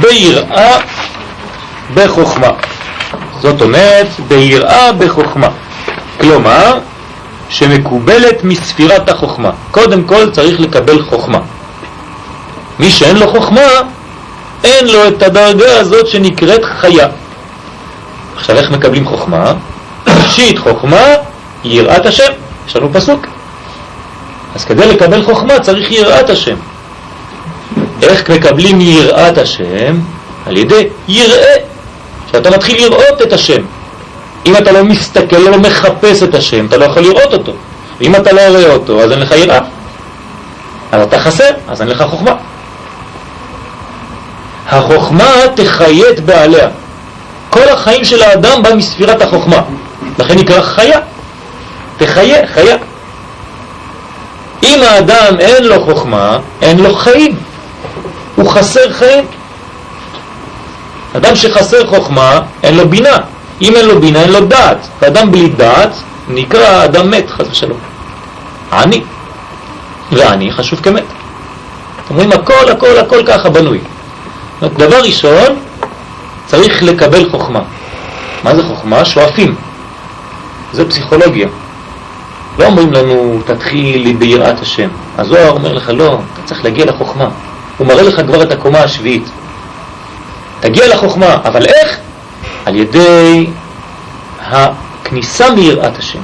ביראה 0.00 0.78
בחוכמה. 1.94 2.50
זאת 3.40 3.62
אומרת, 3.62 4.06
ביראה 4.28 4.92
בחוכמה. 4.92 5.48
כלומר, 6.20 6.78
שמקובלת 7.48 8.44
מספירת 8.44 9.08
החוכמה. 9.08 9.50
קודם 9.70 10.04
כל 10.04 10.30
צריך 10.30 10.60
לקבל 10.60 11.02
חוכמה. 11.02 11.38
מי 12.78 12.90
שאין 12.90 13.16
לו 13.16 13.28
חוכמה, 13.28 13.68
אין 14.64 14.86
לו 14.86 15.08
את 15.08 15.22
הדרגה 15.22 15.80
הזאת 15.80 16.06
שנקראת 16.06 16.64
חיה. 16.64 17.08
עכשיו 18.36 18.56
איך 18.56 18.70
מקבלים 18.70 19.06
חוכמה? 19.06 19.52
שיט 20.28 20.58
חוכמה, 20.58 21.06
יראת 21.64 22.06
השם. 22.06 22.32
יש 22.68 22.76
לנו 22.76 22.92
פסוק. 22.92 23.26
אז 24.54 24.64
כדי 24.64 24.86
לקבל 24.86 25.22
חוכמה 25.22 25.60
צריך 25.60 25.92
יראת 25.92 26.30
השם. 26.30 26.56
איך 28.02 28.30
מקבלים 28.30 28.80
יראת 28.80 29.38
השם? 29.38 30.00
על 30.46 30.56
ידי 30.56 30.88
יראה, 31.08 31.54
שאתה 32.32 32.50
מתחיל 32.50 32.84
לראות 32.86 33.22
את 33.22 33.32
השם. 33.32 33.62
אם 34.46 34.56
אתה 34.56 34.72
לא 34.72 34.84
מסתכל, 34.84 35.36
לא 35.36 35.58
מחפש 35.58 36.22
את 36.22 36.34
השם, 36.34 36.66
אתה 36.66 36.76
לא 36.76 36.84
יכול 36.84 37.02
לראות 37.02 37.32
אותו. 37.32 37.52
ואם 38.00 38.16
אתה 38.16 38.32
לא 38.32 38.40
רואה 38.40 38.72
אותו, 38.72 39.02
אז 39.02 39.12
אין 39.12 39.20
לך 39.20 39.30
יראה. 39.30 39.60
אז 40.92 41.02
אתה 41.02 41.18
חסר, 41.18 41.50
אז 41.68 41.80
אין 41.80 41.88
לך 41.88 42.04
חוכמה. 42.10 42.34
החוכמה 44.68 45.30
תחיה 45.54 46.10
את 46.10 46.20
בעליה. 46.20 46.68
כל 47.50 47.68
החיים 47.68 48.04
של 48.04 48.22
האדם 48.22 48.62
בא 48.62 48.74
מספירת 48.74 49.22
החוכמה. 49.22 49.62
לכן 50.18 50.38
נקרא 50.38 50.62
חיה. 50.62 51.00
תחיה, 51.96 52.46
חיה. 52.46 52.76
אם 54.62 54.82
האדם 54.82 55.40
אין 55.40 55.64
לו 55.64 55.84
חוכמה, 55.84 56.38
אין 56.62 56.78
לו 56.78 56.94
חיים. 56.94 57.36
הוא 58.36 58.50
חסר 58.50 58.92
חיים. 58.92 59.24
אדם 61.16 61.36
שחסר 61.36 61.86
חוכמה, 61.86 62.40
אין 62.62 62.76
לו 62.76 62.88
בינה. 62.88 63.16
אם 63.62 63.76
אין 63.76 63.86
לו 63.86 64.00
בינה, 64.00 64.22
אין 64.22 64.32
לו 64.32 64.40
דעת. 64.40 64.88
ואדם 65.00 65.30
בלי 65.30 65.48
דעת 65.48 65.96
נקרא 66.28 66.84
אדם 66.84 67.10
מת, 67.10 67.30
חס 67.30 67.46
ושלום. 67.50 67.78
עני. 68.72 69.02
ועני 70.12 70.52
חשוב 70.52 70.80
כמת. 70.80 71.04
אומרים 72.10 72.32
הכל, 72.32 72.70
הכל, 72.70 72.98
הכל 72.98 73.22
ככה 73.26 73.48
בנוי. 73.48 73.78
דבר 74.62 75.00
ראשון, 75.00 75.58
צריך 76.46 76.82
לקבל 76.82 77.30
חוכמה. 77.30 77.60
מה 78.44 78.56
זה 78.56 78.62
חוכמה? 78.62 79.04
שואפים. 79.04 79.54
זה 80.74 80.88
פסיכולוגיה. 80.88 81.48
לא 82.58 82.66
אומרים 82.66 82.92
לנו, 82.92 83.40
תתחיל 83.46 84.16
ביראת 84.18 84.60
השם. 84.60 84.88
הזוהר 85.18 85.50
אומר 85.50 85.72
לך, 85.72 85.92
לא, 85.94 86.18
אתה 86.34 86.42
צריך 86.44 86.64
להגיע 86.64 86.84
לחוכמה. 86.84 87.28
הוא 87.78 87.86
מראה 87.86 88.02
לך 88.02 88.20
כבר 88.26 88.42
את 88.42 88.52
הקומה 88.52 88.78
השביעית. 88.78 89.28
תגיע 90.60 90.88
לחוכמה, 90.88 91.36
אבל 91.44 91.66
איך? 91.66 91.96
על 92.64 92.76
ידי 92.76 93.46
הכניסה 94.40 95.50
מיראת 95.50 95.98
השם. 95.98 96.18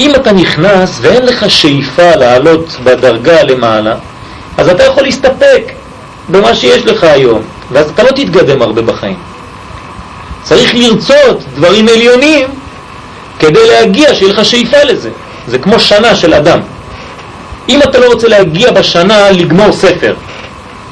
אם 0.00 0.14
אתה 0.14 0.32
נכנס 0.32 0.98
ואין 1.02 1.26
לך 1.26 1.50
שאיפה 1.50 2.14
לעלות 2.14 2.76
בדרגה 2.84 3.42
למעלה, 3.42 3.94
אז 4.56 4.68
אתה 4.68 4.84
יכול 4.84 5.02
להסתפק 5.02 5.62
במה 6.28 6.54
שיש 6.54 6.86
לך 6.86 7.04
היום, 7.04 7.42
ואז 7.72 7.90
אתה 7.90 8.02
לא 8.02 8.08
תתקדם 8.08 8.62
הרבה 8.62 8.82
בחיים. 8.82 9.16
צריך 10.42 10.74
לרצות 10.74 11.42
דברים 11.54 11.88
עליונים 11.88 12.57
כדי 13.38 13.68
להגיע, 13.68 14.14
שיהיה 14.14 14.32
לך 14.32 14.44
שאיפה 14.44 14.82
לזה. 14.84 15.10
זה 15.46 15.58
כמו 15.58 15.80
שנה 15.80 16.14
של 16.14 16.34
אדם. 16.34 16.60
אם 17.68 17.82
אתה 17.82 17.98
לא 17.98 18.06
רוצה 18.06 18.28
להגיע 18.28 18.70
בשנה 18.70 19.30
לגמור 19.30 19.72
ספר, 19.72 20.14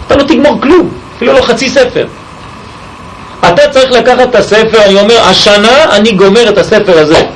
אתה 0.06 0.16
לא 0.16 0.22
תגמור 0.22 0.60
כלום, 0.60 0.88
אפילו 1.16 1.32
לא 1.32 1.42
חצי 1.42 1.70
ספר. 1.70 2.06
אתה 3.40 3.68
צריך 3.70 3.90
לקחת 3.90 4.28
את 4.30 4.34
הספר, 4.34 4.84
אני 4.84 5.00
אומר, 5.00 5.20
השנה 5.20 5.96
אני 5.96 6.12
גומר 6.12 6.48
את 6.48 6.58
הספר 6.58 6.98
הזה. 6.98 7.26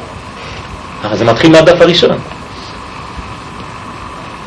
אבל 1.05 1.17
זה 1.17 1.25
מתחיל 1.25 1.51
מהדף 1.51 1.81
הראשון. 1.81 2.19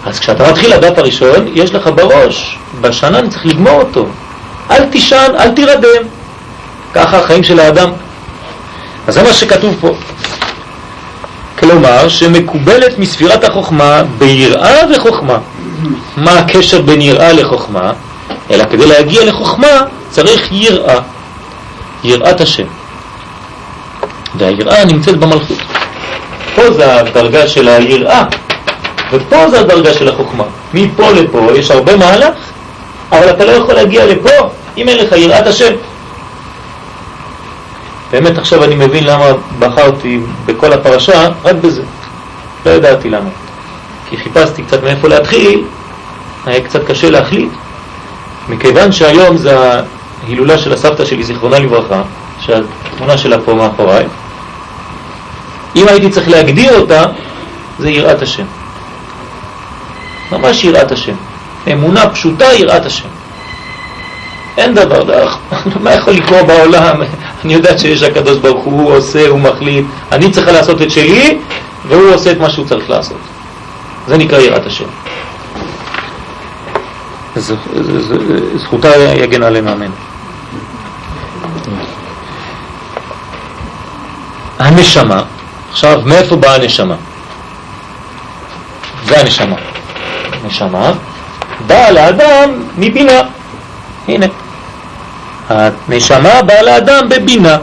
אז 0.05 0.19
כשאתה 0.19 0.51
מתחיל 0.51 0.73
לדף 0.75 0.97
הראשון, 0.97 1.47
יש 1.53 1.73
לך 1.73 1.89
בראש, 1.95 2.57
בשנה 2.81 3.19
אני 3.19 3.29
צריך 3.29 3.45
לגמור 3.45 3.81
אותו. 3.81 4.05
אל 4.71 4.85
תישן, 4.85 5.31
אל 5.39 5.49
תירדם. 5.51 6.03
ככה 6.93 7.17
החיים 7.17 7.43
של 7.43 7.59
האדם. 7.59 7.91
אז 9.07 9.13
זה 9.13 9.23
מה 9.23 9.33
שכתוב 9.33 9.75
פה. 9.81 9.95
כלומר, 11.63 12.07
שמקובלת 12.09 12.99
מספירת 12.99 13.43
החוכמה 13.43 14.03
ביראה 14.17 14.79
וחוכמה. 14.95 15.37
מה 16.17 16.31
הקשר 16.31 16.81
בין 16.81 17.01
יראה 17.01 17.33
לחוכמה? 17.33 17.93
אלא 18.51 18.63
כדי 18.71 18.85
להגיע 18.85 19.25
לחוכמה 19.25 19.81
צריך 20.09 20.51
יראה, 20.51 20.99
יראת 22.03 22.41
השם. 22.41 22.63
והיראה 24.37 24.85
נמצאת 24.85 25.17
במלכות. 25.17 25.57
פה 26.55 26.71
זה 26.71 26.95
הדרגה 26.95 27.47
של 27.47 27.67
היראה, 27.67 28.23
ופה 29.11 29.49
זה 29.49 29.59
הדרגה 29.59 29.93
של 29.93 30.09
החוכמה. 30.09 30.43
מפה 30.73 31.11
לפה 31.11 31.47
יש 31.55 31.71
הרבה 31.71 31.95
מהלך, 31.95 32.35
אבל 33.11 33.29
אתה 33.29 33.45
לא 33.45 33.51
יכול 33.51 33.73
להגיע 33.75 34.05
לפה 34.05 34.49
אם 34.77 34.89
אין 34.89 34.97
לך 34.97 35.11
יראת 35.11 35.47
השם. 35.47 35.73
באמת 38.13 38.37
עכשיו 38.37 38.63
אני 38.63 38.75
מבין 38.75 39.03
למה 39.03 39.25
בחרתי 39.59 40.19
בכל 40.45 40.73
הפרשה 40.73 41.29
רק 41.43 41.55
בזה. 41.55 41.81
לא 42.65 42.71
ידעתי 42.71 43.09
למה. 43.09 43.29
כי 44.09 44.17
חיפשתי 44.17 44.63
קצת 44.63 44.83
מאיפה 44.83 45.07
להתחיל, 45.07 45.63
היה 46.45 46.61
קצת 46.61 46.83
קשה 46.87 47.09
להחליט. 47.09 47.49
מכיוון 48.49 48.91
שהיום 48.91 49.37
זה 49.37 49.57
ההילולה 50.25 50.57
של 50.57 50.73
הסבתא 50.73 51.05
שלי, 51.05 51.23
זיכרונה 51.23 51.59
לברכה, 51.59 52.01
שהתמונה 52.41 53.17
שלה 53.17 53.41
פה 53.45 53.53
מאחוריי, 53.53 54.05
אם 55.75 55.87
הייתי 55.87 56.09
צריך 56.09 56.29
להגדיר 56.29 56.79
אותה, 56.79 57.03
זה 57.79 57.89
יראת 57.89 58.21
השם. 58.21 58.45
ממש 60.31 60.63
יראת 60.63 60.91
השם. 60.91 61.15
אמונה 61.71 62.09
פשוטה 62.09 62.45
יראת 62.45 62.85
השם. 62.85 63.09
אין 64.57 64.73
דבר, 64.73 65.03
לא, 65.03 65.29
מה 65.83 65.93
יכול 65.93 66.13
לקרות 66.13 66.47
בעולם? 66.47 67.01
אני 67.45 67.53
יודעת 67.53 67.79
שיש 67.79 68.03
הקדוש 68.03 68.37
ברוך 68.37 68.63
הוא, 68.63 68.81
הוא 68.81 68.93
עושה, 68.97 69.27
הוא 69.27 69.39
מחליט, 69.39 69.85
אני 70.11 70.31
צריכה 70.31 70.51
לעשות 70.51 70.81
את 70.81 70.91
שלי, 70.91 71.39
והוא 71.87 72.13
עושה 72.13 72.31
את 72.31 72.39
מה 72.39 72.49
שהוא 72.49 72.65
צריך 72.65 72.89
לעשות. 72.89 73.17
זה 74.07 74.17
נקרא 74.17 74.39
יראת 74.39 74.65
השם. 74.65 74.85
זכותה 78.55 78.89
יגן 79.15 79.43
עלינו, 79.43 79.71
אמן. 79.71 79.91
הנשמה, 84.59 85.23
עכשיו 85.71 86.01
מאיפה 86.05 86.35
באה 86.35 86.55
הנשמה? 86.55 86.95
זה 89.05 89.19
הנשמה. 89.19 89.55
נשמה 90.45 90.93
באה 91.67 91.91
לאדם 91.91 92.49
מבינה. 92.77 93.21
הנה. 94.07 94.25
הנשמה 95.53 96.41
באה 96.41 96.63
לאדם 96.63 97.09
בבינה. 97.09 97.57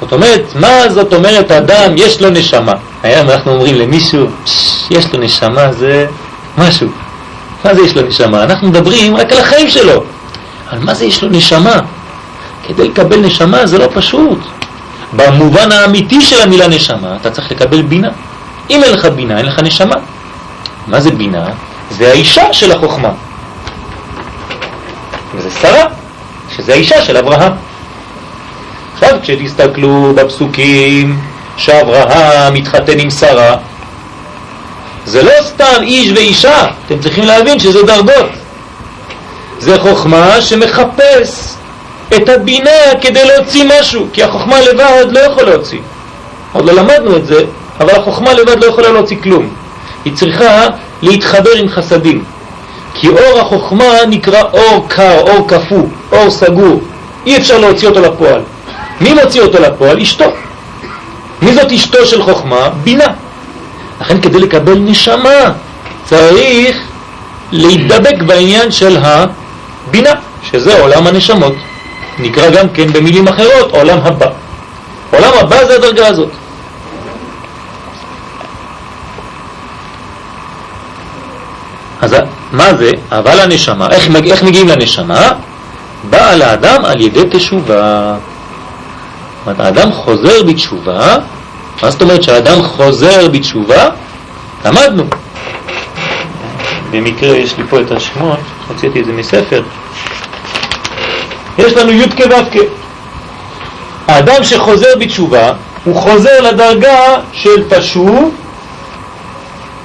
זאת 0.00 0.12
אומרת, 0.12 0.42
מה 0.54 0.88
זאת 0.88 1.12
אומרת 1.12 1.50
אדם 1.50 1.92
יש 1.96 2.20
לו 2.20 2.30
נשמה? 2.30 2.72
היום 3.02 3.30
אנחנו 3.30 3.52
אומרים 3.52 3.74
למישהו, 3.74 4.26
יש 4.90 5.12
לו 5.12 5.20
נשמה, 5.20 5.72
זה 5.72 6.06
משהו. 6.58 6.88
מה 7.64 7.74
זה 7.74 7.82
יש 7.82 7.96
לו 7.96 8.02
נשמה? 8.02 8.44
אנחנו 8.44 8.68
מדברים 8.68 9.16
רק 9.16 9.32
על 9.32 9.38
החיים 9.38 9.70
שלו. 9.70 10.04
אבל 10.70 10.78
מה 10.80 10.94
זה 10.94 11.04
יש 11.04 11.22
לו 11.22 11.28
נשמה? 11.28 11.80
כדי 12.68 12.88
לקבל 12.88 13.16
נשמה 13.16 13.66
זה 13.66 13.78
לא 13.78 13.88
פשוט. 13.94 14.38
במובן 15.12 15.72
האמיתי 15.72 16.20
של 16.20 16.42
המילה 16.42 16.68
נשמה, 16.68 17.16
אתה 17.20 17.30
צריך 17.30 17.50
לקבל 17.50 17.82
בינה. 17.82 18.08
אם 18.70 18.82
אין 18.82 18.92
לך 18.92 19.04
בינה, 19.04 19.38
אין 19.38 19.46
לך 19.46 19.58
נשמה. 19.58 19.96
מה 20.86 21.00
זה 21.00 21.10
בינה? 21.10 21.44
זה 21.90 22.10
האישה 22.10 22.52
של 22.52 22.72
החוכמה. 22.72 23.10
וזה 25.34 25.50
שרה, 25.60 25.86
שזה 26.56 26.72
האישה 26.72 27.02
של 27.02 27.16
אברהם. 27.16 27.52
עכשיו 28.94 29.18
כשתסתכלו 29.22 30.12
בפסוקים 30.14 31.18
שאברהם 31.56 32.54
מתחתן 32.54 32.98
עם 32.98 33.10
שרה, 33.10 33.56
זה 35.06 35.22
לא 35.22 35.32
סתם 35.42 35.82
איש 35.82 36.12
ואישה, 36.12 36.66
אתם 36.86 36.98
צריכים 36.98 37.24
להבין 37.24 37.58
שזה 37.58 37.82
דרגות. 37.82 38.30
זה 39.58 39.78
חוכמה 39.78 40.40
שמחפש 40.40 41.54
את 42.16 42.28
הבינה 42.28 42.70
כדי 43.00 43.24
להוציא 43.24 43.64
משהו, 43.80 44.06
כי 44.12 44.22
החוכמה 44.22 44.60
לבד 44.60 45.06
לא 45.10 45.20
יכול 45.20 45.44
להוציא. 45.44 45.78
עוד 46.52 46.64
לא 46.64 46.72
למדנו 46.72 47.16
את 47.16 47.26
זה, 47.26 47.44
אבל 47.80 47.90
החוכמה 47.90 48.32
לבד 48.32 48.64
לא 48.64 48.66
יכולה 48.66 48.88
להוציא 48.88 49.16
כלום. 49.22 49.48
היא 50.04 50.16
צריכה 50.16 50.66
להתחבר 51.02 51.50
עם 51.56 51.68
חסדים. 51.68 52.24
כי 52.94 53.08
אור 53.08 53.40
החוכמה 53.40 53.84
נקרא 54.08 54.42
אור 54.42 54.86
קר, 54.88 55.20
אור 55.20 55.48
כפו, 55.48 55.86
אור 56.12 56.30
סגור. 56.30 56.80
אי 57.26 57.36
אפשר 57.36 57.58
להוציא 57.58 57.88
אותו 57.88 58.00
לפועל. 58.00 58.40
מי 59.00 59.14
מוציא 59.14 59.42
אותו 59.42 59.58
לפועל? 59.58 60.00
אשתו. 60.00 60.24
מי 61.42 61.54
זאת 61.54 61.72
אשתו 61.72 62.06
של 62.06 62.22
חוכמה? 62.22 62.68
בינה. 62.84 63.06
לכן 64.00 64.20
כדי 64.20 64.38
לקבל 64.38 64.78
נשמה 64.78 65.52
צריך 66.04 66.76
להידבק 67.52 68.22
בעניין 68.26 68.70
של 68.70 68.98
הבינה, 69.02 70.10
שזה 70.42 70.80
עולם 70.80 71.06
הנשמות. 71.06 71.54
נקרא 72.18 72.50
גם 72.50 72.68
כן 72.68 72.92
במילים 72.92 73.28
אחרות 73.28 73.70
עולם 73.70 73.98
הבא. 74.04 74.28
עולם 75.10 75.30
הבא 75.40 75.64
זה 75.64 75.74
הדרגה 75.74 76.06
הזאת. 76.06 76.30
אז 82.04 82.16
מה 82.52 82.74
זה? 82.74 82.90
אבל 83.12 83.40
הנשמה, 83.40 83.88
איך, 83.90 84.08
איך 84.30 84.42
מגיעים 84.42 84.68
לנשמה? 84.68 85.32
באה 86.10 86.36
לאדם 86.36 86.84
על 86.84 87.00
ידי 87.00 87.22
תשובה. 87.30 88.14
אומרת, 89.46 89.60
האדם 89.60 89.92
חוזר 89.92 90.42
בתשובה, 90.42 91.16
מה 91.82 91.90
זאת 91.90 92.02
אומרת 92.02 92.22
שהאדם 92.22 92.62
חוזר 92.62 93.28
בתשובה? 93.28 93.88
למדנו. 94.64 95.04
במקרה 96.90 97.36
יש 97.36 97.58
לי 97.58 97.64
פה 97.70 97.80
את 97.80 97.90
השמות, 97.90 98.38
הוצאתי 98.68 99.00
את 99.00 99.04
זה 99.04 99.12
מספר. 99.12 99.62
יש 101.58 101.72
לנו 101.72 101.92
י' 101.92 102.10
כו' 102.16 102.58
האדם 104.08 104.44
שחוזר 104.44 104.98
בתשובה, 105.00 105.52
הוא 105.84 105.96
חוזר 105.96 106.40
לדרגה 106.40 106.98
של 107.32 107.68
פשוב, 107.68 108.34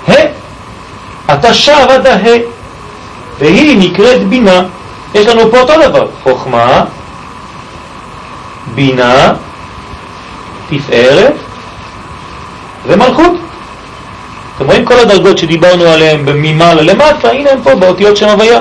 ה', 0.10 0.38
אתה 1.33 1.53
שב 1.53 1.85
עד 1.89 2.07
ה', 2.07 2.17
והיא 3.39 3.77
נקראת 3.79 4.27
בינה. 4.27 4.63
יש 5.15 5.27
לנו 5.27 5.51
פה 5.51 5.59
אותו 5.59 5.73
דבר, 5.89 6.07
חוכמה, 6.23 6.85
בינה, 8.75 9.33
תפארת 10.69 11.33
ומלכות. 12.87 13.31
אתם 14.55 14.67
רואים 14.67 14.85
כל 14.85 14.99
הדרגות 14.99 15.37
שדיברנו 15.37 15.83
עליהן 15.83 16.21
ממעלה 16.25 16.81
למטה, 16.81 17.31
הנה 17.31 17.49
הם 17.51 17.61
פה 17.63 17.75
באותיות 17.75 18.17
שם 18.17 18.29
הוויה. 18.29 18.59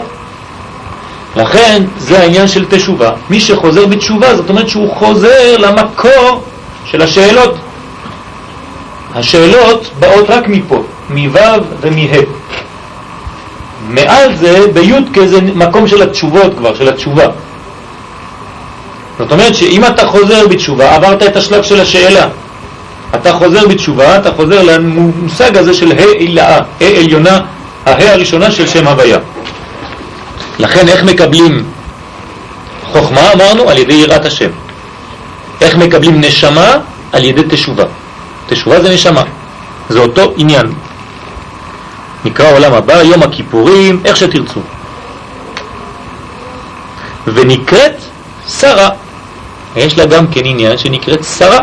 לכן 1.36 1.82
זה 1.98 2.18
העניין 2.18 2.48
של 2.48 2.64
תשובה. 2.70 3.10
מי 3.30 3.40
שחוזר 3.40 3.86
בתשובה, 3.86 4.36
זאת 4.36 4.50
אומרת 4.50 4.68
שהוא 4.68 4.94
חוזר 4.94 5.56
למקור 5.58 6.42
של 6.84 7.02
השאלות. 7.02 7.54
השאלות 9.14 9.90
באות 9.98 10.30
רק 10.30 10.48
מפה, 10.48 10.82
מו' 11.10 11.38
ומה'. 11.80 12.22
מעל 13.88 14.36
זה, 14.36 14.66
בי' 14.72 14.92
כזה 15.14 15.40
מקום 15.40 15.88
של 15.88 16.02
התשובות 16.02 16.54
כבר, 16.58 16.74
של 16.74 16.88
התשובה. 16.88 17.26
זאת 19.18 19.32
אומרת 19.32 19.54
שאם 19.54 19.84
אתה 19.84 20.06
חוזר 20.06 20.46
בתשובה, 20.46 20.94
עברת 20.94 21.22
את 21.22 21.36
השלב 21.36 21.62
של 21.62 21.80
השאלה. 21.80 22.28
אתה 23.14 23.32
חוזר 23.32 23.68
בתשובה, 23.68 24.18
אתה 24.18 24.32
חוזר 24.32 24.62
למושג 24.62 25.56
הזה 25.56 25.74
של 25.74 25.92
ה' 25.92 26.12
עילאה, 26.18 26.58
ה' 26.80 26.84
עליונה, 26.98 27.40
ה' 27.86 28.12
הראשונה 28.12 28.50
של 28.50 28.66
שם 28.66 28.88
הוויה. 28.88 29.18
לכן 30.58 30.88
איך 30.88 31.04
מקבלים 31.04 31.64
חוכמה 32.92 33.32
אמרנו? 33.32 33.70
על 33.70 33.78
ידי 33.78 33.94
יראת 33.94 34.24
השם. 34.24 34.50
איך 35.60 35.76
מקבלים 35.76 36.20
נשמה? 36.20 36.78
על 37.12 37.24
ידי 37.24 37.42
תשובה. 37.50 37.84
תשובה 38.48 38.80
זה 38.80 38.94
נשמה. 38.94 39.22
זה 39.88 39.98
אותו 39.98 40.32
עניין. 40.36 40.66
נקרא 42.28 42.52
עולם 42.52 42.74
הבא, 42.74 43.02
יום 43.02 43.22
הכיפורים, 43.22 44.00
איך 44.04 44.16
שתרצו. 44.16 44.60
ונקראת 47.26 47.96
שרה. 48.48 48.88
יש 49.76 49.98
לה 49.98 50.06
גם 50.06 50.26
כן 50.26 50.40
עניין 50.44 50.78
שנקראת 50.78 51.24
שרה. 51.38 51.58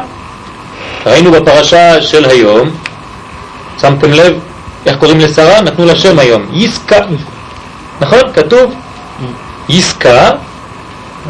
ראינו 1.05 1.31
בפרשה 1.31 2.01
של 2.01 2.25
היום, 2.25 2.69
שמתם 3.81 4.11
לב 4.11 4.33
איך 4.85 4.97
קוראים 4.97 5.19
לשרה? 5.19 5.61
נתנו 5.61 5.85
לה 5.85 5.95
שם 5.95 6.19
היום, 6.19 6.45
יסקה. 6.51 6.99
נכון? 8.01 8.21
כתוב 8.33 8.73
יסקה, 9.69 10.31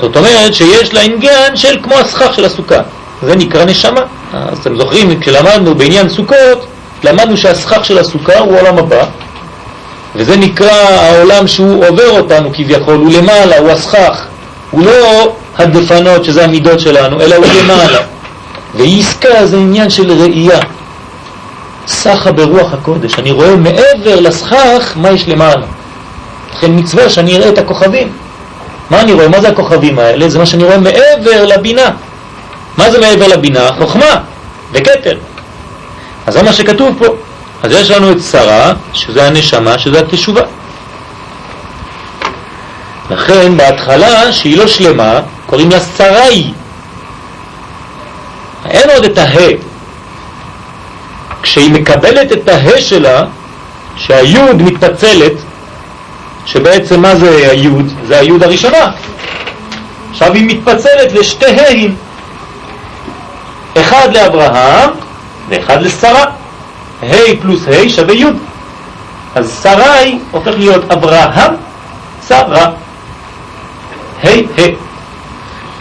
זאת 0.02 0.18
אומרת 0.18 0.54
שיש 0.54 0.94
לה 0.94 1.02
עניין 1.02 1.56
של 1.56 1.78
כמו 1.84 1.96
הסכך 1.96 2.34
של 2.34 2.46
הסוכה. 2.46 2.82
זה 3.22 3.36
נקרא 3.36 3.66
נשמה. 3.66 4.02
אז 4.34 4.58
אתם 4.60 4.78
זוכרים, 4.78 5.20
כשלמדנו 5.20 5.76
בעניין 5.76 6.10
סוכות, 6.10 6.66
למדנו 7.04 7.38
שהסכך 7.38 7.86
של 7.86 7.98
הסוכה 7.98 8.40
הוא 8.40 8.60
עולם 8.60 8.78
הבא, 8.78 9.06
וזה 10.16 10.38
נקרא 10.38 10.72
העולם 10.72 11.48
שהוא 11.48 11.86
עובר 11.88 12.10
אותנו 12.10 12.50
כביכול, 12.54 12.96
הוא 12.96 13.12
למעלה, 13.12 13.58
הוא 13.58 13.72
הסכך, 13.72 14.26
הוא 14.72 14.86
לא 14.86 15.34
הדפנות 15.58 16.26
שזה 16.26 16.44
המידות 16.44 16.80
שלנו, 16.80 17.22
אלא 17.22 17.36
הוא 17.36 17.46
למעלה. 17.64 18.00
ועסקה 18.76 19.46
זה 19.46 19.58
עניין 19.58 19.90
של 19.90 20.12
ראייה. 20.12 20.60
סחה 21.88 22.32
ברוח 22.32 22.74
הקודש, 22.74 23.20
אני 23.20 23.32
רואה 23.32 23.56
מעבר 23.56 24.20
לסכך 24.20 24.94
מה 24.96 25.12
יש 25.12 25.28
למעלה. 25.28 25.66
לכן 26.54 26.72
מצווה 26.80 27.10
שאני 27.10 27.38
אראה 27.38 27.50
את 27.50 27.58
הכוכבים. 27.58 28.12
מה 28.90 29.02
אני 29.02 29.14
רואה? 29.14 29.28
מה 29.28 29.42
זה 29.42 29.50
הכוכבים 29.50 30.00
האלה? 30.00 30.30
זה 30.30 30.40
מה 30.40 30.46
שאני 30.46 30.64
רואה 30.64 30.78
מעבר 30.78 31.46
לבינה. 31.46 31.90
מה 32.78 32.92
זה 32.92 33.00
מעבר 33.00 33.28
לבינה? 33.28 33.70
חוכמה 33.78 34.22
וכתר. 34.72 35.18
אז 36.28 36.34
זה 36.34 36.44
מה 36.44 36.54
שכתוב 36.54 36.96
פה. 37.00 37.06
אז 37.66 37.72
יש 37.72 37.92
לנו 37.92 38.12
את 38.12 38.18
שרה, 38.32 38.74
שזה 38.94 39.28
הנשמה, 39.28 39.80
שזה 39.80 40.00
התשובה. 40.00 40.42
לכן 43.10 43.58
בהתחלה, 43.58 44.32
שהיא 44.32 44.58
לא 44.58 44.68
שלמה, 44.68 45.20
קוראים 45.46 45.70
לה 45.72 45.80
שרי. 45.98 46.54
אין 48.66 48.90
עוד 48.90 49.06
את 49.06 49.18
הה. 49.18 49.48
כשהיא 51.42 51.72
מקבלת 51.72 52.32
את 52.32 52.48
הה 52.48 52.82
שלה, 52.82 53.26
שהיוד 53.98 54.62
מתפצלת, 54.62 55.34
שבעצם 56.46 57.02
מה 57.02 57.16
זה 57.16 57.50
היוד? 57.52 57.94
זה 58.08 58.20
היוד 58.20 58.44
הראשונה. 58.44 58.92
עכשיו 60.12 60.34
היא 60.34 60.46
מתפצלת 60.48 61.12
לשתי 61.12 61.46
ה'ים. 61.46 61.96
אחד 63.78 64.10
לאברהם 64.14 64.90
ואחד 65.50 65.82
לשרה. 65.82 66.45
ה' 67.04 67.42
פלוס 67.42 67.68
ה' 67.68 67.90
שווה 67.90 68.14
י'. 68.14 68.26
אז 69.36 69.60
שרי 69.64 70.20
הופך 70.32 70.52
להיות 70.58 70.92
אברהם, 70.92 71.54
שרה. 72.28 72.72
ה' 74.24 74.28
ה'. 74.28 74.62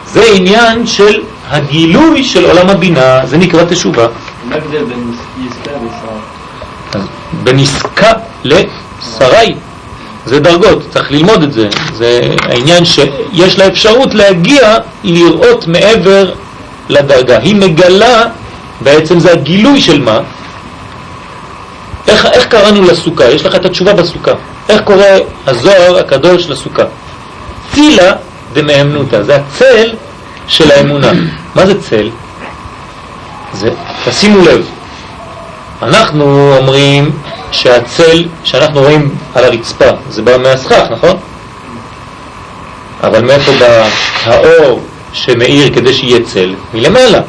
זה 0.07 0.25
עניין 0.35 0.87
של 0.87 1.23
הגילוי 1.51 2.25
של 2.25 2.45
עולם 2.45 2.71
הבינה, 2.71 3.27
זה 3.27 3.37
נקרא 3.37 3.65
תשובה. 3.69 4.07
מה 4.49 4.55
ההבדל 4.55 4.85
בין 4.85 5.13
עסקה 5.51 5.71
לשרה? 5.71 7.03
בין 7.43 7.59
עסקה 7.59 8.13
לשרי. 8.45 9.55
זה 10.27 10.41
דרגות, 10.41 10.83
צריך 10.91 11.13
ללמוד 11.13 11.43
את 11.43 11.53
זה. 11.53 11.69
זה 11.95 12.21
העניין 12.43 12.85
שיש 12.85 13.59
לה 13.59 13.67
אפשרות 13.67 14.15
להגיע 14.15 14.77
לראות 15.05 15.67
מעבר 15.67 16.33
לדרגה. 16.89 17.39
היא 17.39 17.55
מגלה, 17.55 18.23
בעצם 18.81 19.21
זה 19.21 19.33
הגילוי 19.33 19.81
של 19.81 20.01
מה? 20.01 20.21
איך, 22.09 22.27
איך 22.27 22.47
קראנו 22.47 22.83
לסוכה? 22.83 23.25
יש 23.25 23.47
לך 23.47 23.55
את 23.55 23.65
התשובה 23.65 23.93
בסוכה. 23.93 24.33
איך 24.69 24.83
קורא 24.83 25.05
הזוהר 25.47 25.99
הקדוש 25.99 26.49
לסוכה? 26.49 26.83
צילה 27.75 28.13
דמאמנותא, 28.53 29.23
זה 29.23 29.37
הצל 29.37 29.95
של 30.49 30.71
האמונה. 30.71 31.11
מה 31.55 31.67
זה 31.67 31.81
צל? 31.81 32.11
זה, 33.53 33.71
תשימו 34.05 34.45
לב, 34.45 34.67
אנחנו 35.83 36.57
אומרים 36.57 37.11
שהצל 37.53 38.25
שאנחנו 38.45 38.81
רואים 38.81 39.15
על 39.35 39.45
הרצפה 39.45 39.91
זה 40.11 40.23
בא 40.23 40.37
מהסכך, 40.37 40.85
נכון? 40.91 41.17
אבל 43.03 43.25
מאיפה 43.25 43.53
בא 43.61 43.89
האור 44.25 44.81
שמאיר 45.13 45.75
כדי 45.75 45.95
שיהיה 45.95 46.23
צל? 46.23 46.55
מלמעלה. 46.75 47.21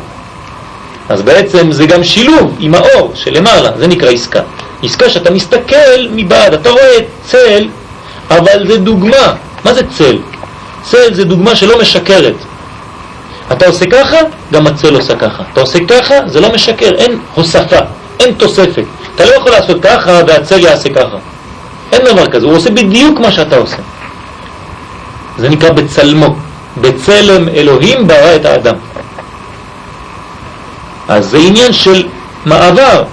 אז 1.10 1.22
בעצם 1.22 1.72
זה 1.72 1.86
גם 1.86 2.04
שילוב 2.04 2.56
עם 2.60 2.76
האור 2.76 3.12
שלמעלה, 3.16 3.70
זה 3.78 3.88
נקרא 3.88 4.10
עסקה. 4.10 4.40
עסקה 4.86 5.10
שאתה 5.10 5.32
מסתכל 5.32 6.08
מבעד, 6.12 6.54
אתה 6.54 6.69
רואה 6.69 6.98
צל, 7.26 7.67
אבל 8.32 8.67
זה 8.67 8.78
דוגמה. 8.78 9.34
מה 9.65 9.74
זה 9.74 9.82
צל? 9.98 10.17
צל 10.84 11.13
זה 11.13 11.26
דוגמה 11.26 11.56
שלא 11.56 11.80
משקרת. 11.82 12.36
אתה 13.52 13.67
עושה 13.67 13.86
ככה, 13.86 14.17
גם 14.54 14.67
הצל 14.67 14.95
עושה 14.95 15.15
ככה. 15.15 15.43
אתה 15.54 15.62
עושה 15.62 15.80
ככה, 15.88 16.15
זה 16.28 16.39
לא 16.39 16.54
משקר, 16.54 16.95
אין 16.95 17.19
הוספה, 17.34 17.80
אין 18.19 18.34
תוספת. 18.34 18.84
אתה 19.15 19.26
לא 19.26 19.32
יכול 19.32 19.52
לעשות 19.52 19.82
ככה 19.82 20.21
והצל 20.28 20.60
יעשה 20.60 20.89
ככה. 20.89 21.17
אין 21.91 22.02
דבר 22.06 22.28
כזה, 22.28 22.45
הוא 22.45 22.56
עושה 22.56 22.71
בדיוק 22.71 23.19
מה 23.19 23.32
שאתה 23.32 23.58
עושה. 23.58 23.78
זה 25.38 25.50
נקרא 25.50 25.69
בצלמו. 25.69 26.36
בצלם 26.82 27.50
אלוהים 27.50 28.08
ברא 28.08 28.36
את 28.36 28.45
האדם. 28.45 28.76
אז 31.08 31.26
זה 31.26 31.38
עניין 31.38 31.74
של 31.74 32.08
מעבר, 32.45 33.04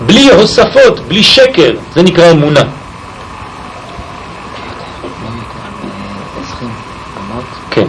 בלי 0.00 0.30
הוספות, 0.30 1.00
בלי 1.08 1.22
שקר, 1.22 1.74
זה 1.94 2.02
נקרא 2.02 2.30
אמונה. 2.30 2.62
כן. 7.70 7.84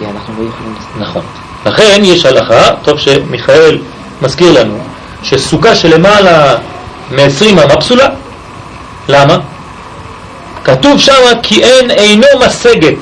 נכון. 0.98 1.22
לכן 1.66 2.02
יש 2.04 2.26
הלכה, 2.26 2.76
טוב 2.84 3.00
שמיכאל 3.00 3.78
מזכיר 4.22 4.52
לנו, 4.52 4.80
שסוכה 5.24 5.76
שלמעלה 5.76 6.56
מ-20 7.12 7.52
אמה 7.52 7.76
פסולה. 7.76 8.08
למה? 9.10 9.38
כתוב 10.64 11.00
שם 11.00 11.14
כי 11.44 11.64
אין 11.64 11.92
אינו 11.92 12.28
משגת. 12.46 12.98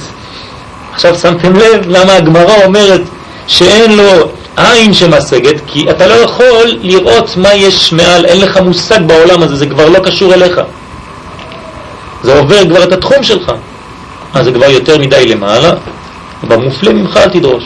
עכשיו 0.94 1.16
שמתם 1.16 1.56
לב 1.56 1.88
למה 1.88 2.14
הגמרא 2.14 2.64
אומרת 2.66 3.02
שאין 3.48 3.92
לו 3.98 4.32
עין 4.58 4.94
שמשגת, 4.94 5.62
כי 5.68 5.90
אתה 5.90 6.08
לא 6.08 6.14
יכול 6.14 6.78
לראות 6.82 7.38
מה 7.38 7.54
יש 7.54 7.94
מעל, 7.94 8.26
אין 8.26 8.42
לך 8.42 8.58
מושג 8.58 9.00
בעולם 9.08 9.44
הזה, 9.44 9.56
זה 9.56 9.66
כבר 9.66 9.90
לא 9.90 10.00
קשור 10.00 10.34
אליך. 10.34 10.62
זה 12.24 12.40
עובר 12.40 12.70
כבר 12.70 12.84
את 12.84 12.92
התחום 12.92 13.24
שלך. 13.24 13.52
אז 14.34 14.46
זה 14.46 14.52
כבר 14.52 14.66
יותר 14.66 14.98
מדי 14.98 15.26
למעלה, 15.28 15.72
במופלא 16.44 16.94
ממך 16.94 17.18
אל 17.18 17.30
תדרוש. 17.30 17.64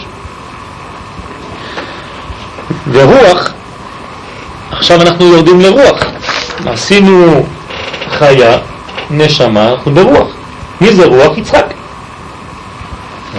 ורוח, 2.92 3.50
עכשיו 4.72 5.02
אנחנו 5.02 5.26
יורדים 5.26 5.62
לרוח. 5.62 6.04
עשינו 6.66 7.46
חיה, 8.10 8.58
נשמה, 9.10 9.72
אנחנו 9.72 9.94
ברוח. 9.94 10.28
מי 10.82 10.96
זה 10.96 11.06
רוח? 11.06 11.38
יצחק. 11.38 11.66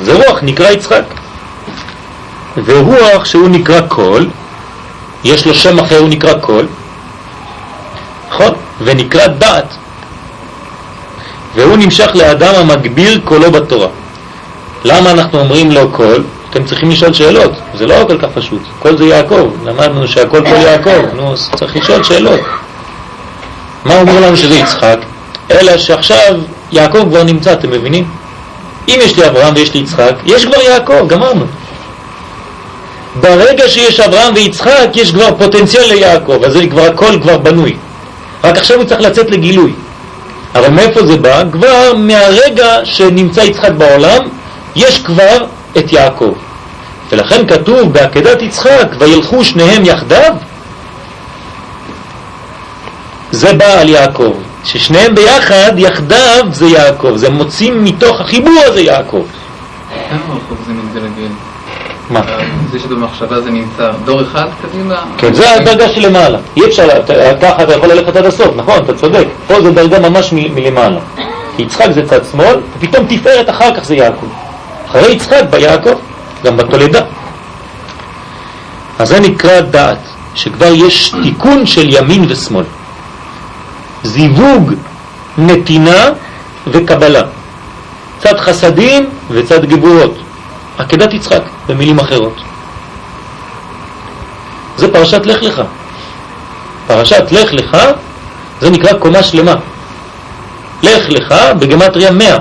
זה 0.02 0.14
רוח 0.14 0.38
נקרא 0.42 0.70
יצחק. 0.70 1.02
ורוח 2.64 3.24
שהוא 3.24 3.48
נקרא 3.48 3.80
קול, 3.80 4.28
יש 5.24 5.46
לו 5.46 5.54
שם 5.54 5.78
אחר, 5.78 5.98
הוא 5.98 6.08
נקרא 6.08 6.34
קול, 6.34 6.66
נכון? 8.28 8.54
ונקרא 8.84 9.26
דעת. 9.26 9.74
והוא 11.54 11.76
נמשך 11.76 12.10
לאדם 12.14 12.54
המגביר 12.54 13.20
קולו 13.24 13.50
בתורה. 13.50 13.88
למה 14.84 15.10
אנחנו 15.10 15.40
אומרים 15.40 15.70
לו 15.70 15.90
קול? 15.90 16.24
אתם 16.50 16.64
צריכים 16.64 16.90
לשאול 16.90 17.12
שאלות, 17.12 17.52
זה 17.74 17.86
לא 17.86 18.04
כל 18.06 18.18
כך 18.18 18.28
פשוט. 18.34 18.62
קול 18.78 18.98
זה 18.98 19.04
יעקב, 19.04 19.50
למדנו 19.64 20.08
שהקול 20.08 20.40
קול 20.40 20.56
יעקב, 20.56 21.14
נו, 21.14 21.34
צריך 21.56 21.76
לשאול 21.76 22.02
שאלות. 22.02 22.40
מה 23.84 24.00
אומר 24.00 24.20
לנו 24.20 24.36
שזה 24.36 24.54
יצחק? 24.54 24.98
אלא 25.50 25.78
שעכשיו 25.78 26.34
יעקב 26.72 27.04
כבר 27.08 27.22
נמצא, 27.22 27.52
אתם 27.52 27.70
מבינים? 27.70 28.04
אם 28.88 28.98
יש 29.02 29.16
לי 29.18 29.26
אברהם 29.28 29.54
ויש 29.56 29.74
לי 29.74 29.80
יצחק, 29.80 30.14
יש 30.24 30.44
כבר 30.44 30.60
יעקב, 30.60 31.08
גמרנו. 31.08 31.44
ברגע 33.20 33.68
שיש 33.68 34.00
אברהם 34.00 34.34
ויצחק, 34.34 34.88
יש 34.94 35.10
כבר 35.10 35.36
פוטנציאל 35.38 35.84
ליעקב, 35.88 36.42
אז 36.46 36.52
זה 36.52 36.66
כבר 36.66 36.86
הכל 36.86 37.18
כבר 37.22 37.38
בנוי. 37.38 37.76
רק 38.44 38.56
עכשיו 38.56 38.76
הוא 38.76 38.84
צריך 38.84 39.00
לצאת 39.00 39.30
לגילוי. 39.30 39.72
אבל 40.54 40.68
מאיפה 40.68 41.06
זה 41.06 41.16
בא? 41.16 41.42
כבר 41.52 41.94
מהרגע 41.96 42.84
שנמצא 42.84 43.40
יצחק 43.40 43.70
בעולם, 43.70 44.20
יש 44.76 44.98
כבר 44.98 45.44
את 45.78 45.92
יעקב. 45.92 46.34
ולכן 47.12 47.46
כתוב 47.46 47.92
בעקדת 47.92 48.42
יצחק, 48.42 48.88
וילכו 48.98 49.44
שניהם 49.44 49.84
יחדיו, 49.84 50.34
זה 53.30 53.52
בא 53.52 53.80
על 53.80 53.88
יעקב. 53.88 54.32
ששניהם 54.64 55.14
ביחד, 55.14 55.72
יחדיו 55.76 56.44
זה 56.52 56.66
יעקב, 56.66 57.12
זה 57.16 57.30
מוצאים 57.30 57.84
מתוך 57.84 58.20
החיבור 58.20 58.60
הזה 58.66 58.80
יעקב. 58.80 59.24
איפה 59.92 60.14
רחוק 60.14 60.58
זה 60.66 60.72
מתגלגל? 60.72 61.28
מה? 62.12 62.20
זה 62.70 62.78
שבמחשבה 62.78 63.40
זה 63.40 63.50
נמצא 63.50 63.90
דור 64.04 64.22
אחד 64.22 64.46
קדימה? 64.62 65.04
כן, 65.18 65.32
זה 65.34 65.54
הדרגה 65.54 65.88
שלמעלה. 65.88 66.38
אי 66.56 66.64
אפשר, 66.64 66.88
ככה 67.42 67.62
אתה 67.62 67.72
יכול 67.72 67.88
ללכת 67.88 68.16
עד 68.16 68.26
הסוף, 68.26 68.56
נכון, 68.56 68.78
אתה 68.84 68.94
צודק. 68.94 69.26
פה 69.46 69.62
זה 69.62 69.70
דרגה 69.70 69.98
ממש 69.98 70.32
מלמעלה. 70.32 71.00
כי 71.56 71.62
יצחק 71.62 71.90
זה 71.90 72.06
צד 72.08 72.20
שמאל, 72.32 72.56
ופתאום 72.78 73.06
תפארת 73.08 73.50
אחר 73.50 73.74
כך 73.74 73.84
זה 73.84 73.94
יעקב. 73.94 74.26
אחרי 74.86 75.12
יצחק 75.12 75.42
בא 75.50 75.58
יעקב, 75.58 75.94
גם 76.44 76.56
בתולדה. 76.56 77.00
אז 78.98 79.08
זה 79.08 79.20
נקרא 79.20 79.60
דעת, 79.60 79.98
שכבר 80.34 80.72
יש 80.74 81.14
תיקון 81.22 81.66
של 81.66 81.88
ימין 81.88 82.24
ושמאל. 82.28 82.64
זיווג 84.02 84.72
נתינה 85.38 86.10
וקבלה. 86.66 87.22
צד 88.18 88.38
חסדים 88.38 89.10
וצד 89.30 89.64
גבורות. 89.64 90.18
עקדת 90.78 91.14
יצחק, 91.14 91.42
במילים 91.68 91.98
אחרות. 91.98 92.40
זה 94.76 94.92
פרשת 94.92 95.26
לך 95.26 95.42
לך. 95.42 95.62
פרשת 96.86 97.32
לך 97.32 97.52
לך 97.52 97.76
זה 98.60 98.70
נקרא 98.70 98.92
קומה 98.92 99.22
שלמה. 99.22 99.54
לך 100.82 101.08
לך 101.08 101.34
בגמטריה 101.58 102.10
100. 102.10 102.36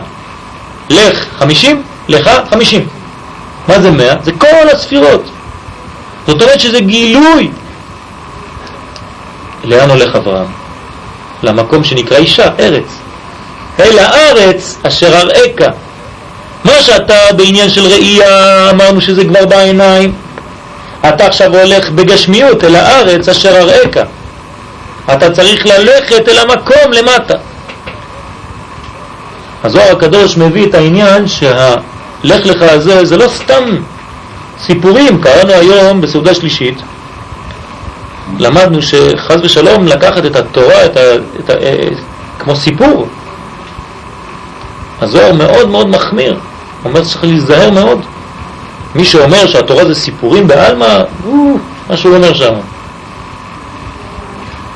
לך 0.90 1.26
50, 1.40 1.84
לך 2.08 2.30
50. 2.50 2.88
מה 3.68 3.80
זה 3.82 3.92
100? 3.92 4.16
זה 4.24 4.32
כל 4.32 4.70
הספירות. 4.74 5.24
זאת 6.28 6.42
אומרת 6.42 6.60
שזה 6.60 6.80
גילוי. 6.80 7.52
לאן 9.64 9.90
הולך 9.90 10.16
אברהם? 10.16 10.48
למקום 11.44 11.84
שנקרא 11.84 12.18
אישה, 12.18 12.50
ארץ. 12.60 12.98
אל 13.80 14.00
הארץ 14.00 14.78
אשר 14.84 15.08
אראך. 15.08 15.74
מה 16.64 16.82
שאתה 16.82 17.16
בעניין 17.36 17.70
של 17.70 17.86
ראייה, 17.86 18.70
אמרנו 18.70 19.02
שזה 19.02 19.26
כבר 19.26 19.46
בעיניים, 19.46 20.14
אתה 21.10 21.26
עכשיו 21.26 21.56
הולך 21.56 21.90
בגשמיות 21.90 22.64
אל 22.64 22.76
הארץ 22.76 23.30
אשר 23.30 23.50
אראך. 23.50 24.08
אתה 25.14 25.32
צריך 25.32 25.66
ללכת 25.66 26.30
אל 26.30 26.38
המקום 26.40 26.94
למטה. 26.94 27.36
הזוהר 29.64 29.92
הקדוש 29.92 30.38
מביא 30.38 30.68
את 30.68 30.74
העניין 30.74 31.28
שהלך 31.28 32.46
לך 32.46 32.62
הזה 32.62 33.06
זה 33.06 33.18
לא 33.18 33.28
סתם 33.28 33.78
סיפורים, 34.60 35.22
קראנו 35.22 35.54
היום 35.54 36.02
בסעודה 36.02 36.34
שלישית, 36.34 36.78
למדנו 38.40 38.82
שחז 38.82 39.42
ושלום 39.44 39.88
לקחת 39.88 40.26
את 40.26 40.36
התורה, 40.36 40.86
את 40.86 40.98
ה, 40.98 41.02
את 41.40 41.50
ה, 41.50 41.54
אה, 41.54 41.88
כמו 42.40 42.56
סיפור. 42.56 43.08
הזוהר 45.02 45.34
מאוד 45.34 45.70
מאוד 45.70 45.90
מחמיר, 45.90 46.40
אומר 46.86 47.04
שצריך 47.04 47.24
להיזהר 47.24 47.72
מאוד. 47.72 48.02
מי 48.96 49.06
שאומר 49.06 49.48
שהתורה 49.48 49.86
זה 49.86 49.96
סיפורים 49.96 50.48
בעלמא, 50.48 51.04
הוא, 51.24 51.60
מה 51.90 51.98
שהוא 51.98 52.16
אומר 52.16 52.34
שם. 52.34 52.54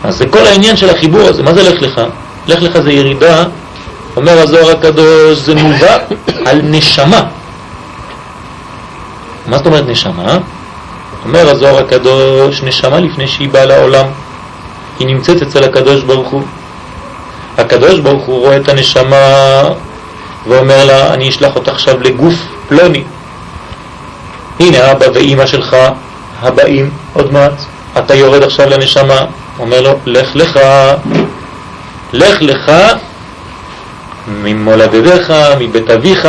אז 0.03 0.17
זה 0.17 0.25
כל 0.27 0.47
העניין 0.47 0.77
של 0.77 0.89
החיבור 0.89 1.21
הזה, 1.21 1.43
מה 1.43 1.53
זה 1.53 1.69
לך 1.69 1.81
לך? 1.81 2.01
לך 2.47 2.61
לך 2.61 2.79
זה 2.79 2.91
ירידה, 2.91 3.43
אומר 4.15 4.39
הזוהר 4.39 4.71
הקדוש, 4.71 5.37
זה 5.39 5.55
מובא 5.55 5.97
על 6.45 6.61
נשמה. 6.63 7.23
מה 9.47 9.57
זאת 9.57 9.65
אומרת 9.65 9.83
נשמה? 9.87 10.37
אומר 11.25 11.49
הזוהר 11.49 11.77
הקדוש, 11.77 12.63
נשמה 12.63 12.99
לפני 12.99 13.27
שהיא 13.27 13.49
באה 13.49 13.65
לעולם, 13.65 14.05
היא 14.99 15.07
נמצאת 15.07 15.41
אצל 15.41 15.63
הקדוש 15.63 16.03
ברוך 16.03 16.27
הוא. 16.27 16.43
הקדוש 17.57 17.99
ברוך 17.99 18.25
הוא 18.25 18.39
רואה 18.39 18.57
את 18.57 18.69
הנשמה 18.69 19.25
ואומר 20.47 20.85
לה, 20.85 21.13
אני 21.13 21.29
אשלח 21.29 21.55
אותך 21.55 21.71
עכשיו 21.71 22.01
לגוף 22.01 22.33
פלוני. 22.69 23.03
הנה 24.59 24.91
אבא 24.91 25.05
ואימא 25.13 25.45
שלך 25.45 25.75
הבאים 26.41 26.89
עוד 27.13 27.33
מעט, 27.33 27.53
אתה 27.97 28.15
יורד 28.15 28.43
עכשיו 28.43 28.69
לנשמה, 28.69 29.25
אומר 29.59 29.81
לו, 29.81 29.99
לך 30.05 30.35
לך, 30.35 30.59
לך 32.13 32.41
לך 32.41 32.71
ממולדתך, 34.27 35.33
מבית 35.59 35.89
אביך, 35.89 36.27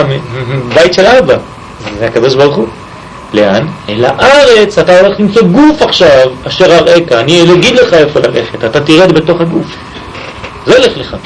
מבית 0.49 0.95
של 0.95 1.07
אבא. 1.07 1.37
זה 1.99 2.07
הקדוש 2.07 2.35
ברוך 2.35 2.57
הוא. 2.57 2.69
לאן? 3.33 3.67
אל 3.89 4.05
הארץ, 4.05 4.79
אתה 4.79 5.01
הולך 5.01 5.21
למצוא 5.21 5.43
גוף 5.43 5.83
עכשיו, 5.83 6.31
אשר 6.47 6.65
אראך, 6.65 7.13
אני 7.13 7.43
אגיד 7.53 7.75
לך 7.75 7.95
איפה 7.95 8.21
ללכת, 8.21 8.65
אתה 8.65 8.81
תרד 8.81 9.13
בתוך 9.13 9.41
הגוף. 9.41 9.67
זה 10.67 10.79
לך 10.79 10.97
לך. 10.97 11.17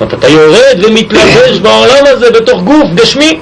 זאת 0.00 0.14
אתה 0.14 0.28
יורד 0.28 0.84
ומתלבש 0.84 1.58
בעולם 1.62 2.04
הזה 2.06 2.30
בתוך 2.30 2.60
גוף 2.62 2.90
גשמי. 2.94 3.40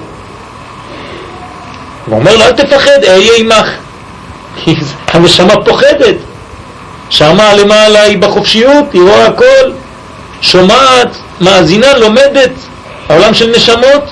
הוא 2.07 2.19
אומר 2.19 2.37
לו, 2.37 2.43
אל 2.43 2.53
תפחד, 2.53 3.05
אהיה 3.09 3.33
עמך. 3.39 3.67
כי 4.65 4.75
הנשמה 5.09 5.65
פוחדת. 5.65 6.17
שמה 7.11 7.55
למעלה 7.55 8.03
היא 8.03 8.19
בחופשיות, 8.19 8.85
היא 8.93 9.03
רואה 9.03 9.27
הכל, 9.27 9.71
שומעת, 10.41 11.09
מאזינה, 11.41 11.99
לומדת, 11.99 12.51
העולם 13.09 13.35
של 13.35 13.51
נשמות, 13.57 14.05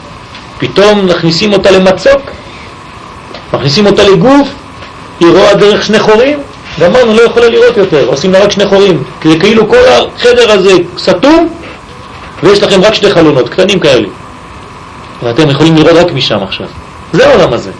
פתאום 0.58 1.06
מכניסים 1.06 1.52
אותה 1.52 1.70
למצוק, 1.70 2.20
מכניסים 3.52 3.86
אותה 3.86 4.02
לגוף, 4.02 4.48
היא 5.20 5.28
רואה 5.28 5.54
דרך 5.54 5.82
שני 5.82 5.98
חורים, 5.98 6.38
ואמרנו 6.78 7.14
לא 7.14 7.22
יכולה 7.22 7.48
לראות 7.48 7.76
יותר, 7.76 8.04
עושים 8.06 8.32
לה 8.32 8.38
רק 8.38 8.50
שני 8.50 8.66
חורים, 8.66 9.02
כי 9.20 9.40
כאילו 9.40 9.68
כל 9.68 9.82
החדר 9.88 10.50
הזה 10.50 10.72
סתום, 10.98 11.48
ויש 12.42 12.62
לכם 12.62 12.82
רק 12.82 12.94
שני 12.94 13.10
חלונות, 13.10 13.48
קטנים 13.48 13.80
כאלה. 13.80 14.08
ואתם 15.22 15.50
יכולים 15.50 15.76
לראות 15.76 15.96
רק 15.96 16.12
משם 16.12 16.42
עכשיו. 16.42 16.66
זה 17.12 17.28
העולם 17.28 17.52
הזה. 17.52 17.70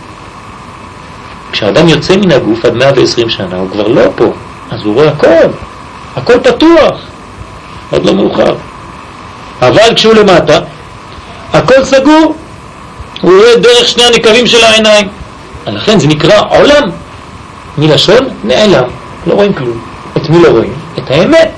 כשאדם 1.53 1.88
יוצא 1.88 2.16
מן 2.16 2.33
הגוף 2.33 2.64
עד 2.64 2.75
120 2.75 3.31
שנה, 3.31 3.57
הוא 3.57 3.70
כבר 3.70 3.88
לא 3.88 4.03
פה, 4.16 4.33
אז 4.70 4.81
הוא 4.85 4.94
רואה 4.94 5.09
הכל, 5.09 5.48
הכל 6.16 6.38
פתוח, 6.42 7.01
עוד 7.90 8.05
לא 8.05 8.14
מאוחר. 8.14 8.55
אבל 9.62 9.94
כשהוא 9.94 10.14
למטה, 10.14 10.59
הכל 11.53 11.85
סגור, 11.85 12.35
הוא 13.20 13.33
רואה 13.33 13.57
דרך 13.57 13.88
שני 13.88 14.05
הנקבים 14.05 14.46
של 14.46 14.64
העיניים. 14.64 15.09
לכן 15.66 15.98
זה 15.98 16.07
נקרא 16.07 16.42
עולם, 16.48 16.90
מלשון 17.79 18.29
נעלם, 18.44 18.85
לא 19.27 19.35
רואים 19.35 19.53
כלום. 19.53 19.81
את 20.16 20.31
מי 20.31 20.42
לא 20.42 20.48
רואים? 20.48 20.72
את 20.98 21.11
האמת. 21.11 21.51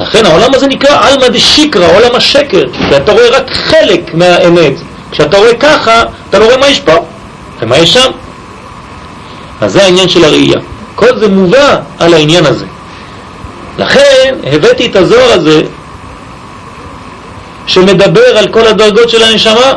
לכן 0.00 0.26
העולם 0.26 0.54
הזה 0.54 0.66
נקרא 0.66 1.08
עלמא 1.08 1.28
דשיקרא, 1.28 1.86
עולם 1.96 2.14
השקר, 2.14 2.64
כי 2.72 2.96
אתה 2.96 3.12
רואה 3.12 3.28
רק 3.28 3.50
חלק 3.50 4.14
מהאמת. 4.14 4.72
כשאתה 5.10 5.36
רואה 5.36 5.54
ככה, 5.54 6.02
אתה 6.30 6.38
לא 6.38 6.44
רואה 6.44 6.56
מה 6.56 6.68
יש 6.68 6.80
פה 6.80 6.92
ומה 7.60 7.78
יש 7.78 7.92
שם. 7.92 8.10
אז 9.60 9.72
זה 9.72 9.82
העניין 9.82 10.08
של 10.08 10.24
הראייה. 10.24 10.60
כל 10.94 11.18
זה 11.18 11.28
מובא 11.28 11.76
על 11.98 12.14
העניין 12.14 12.46
הזה. 12.46 12.64
לכן 13.78 14.34
הבאתי 14.52 14.86
את 14.86 14.96
הזוהר 14.96 15.32
הזה 15.32 15.62
שמדבר 17.66 18.38
על 18.38 18.48
כל 18.48 18.66
הדרגות 18.66 19.10
של 19.10 19.22
הנשמה, 19.22 19.72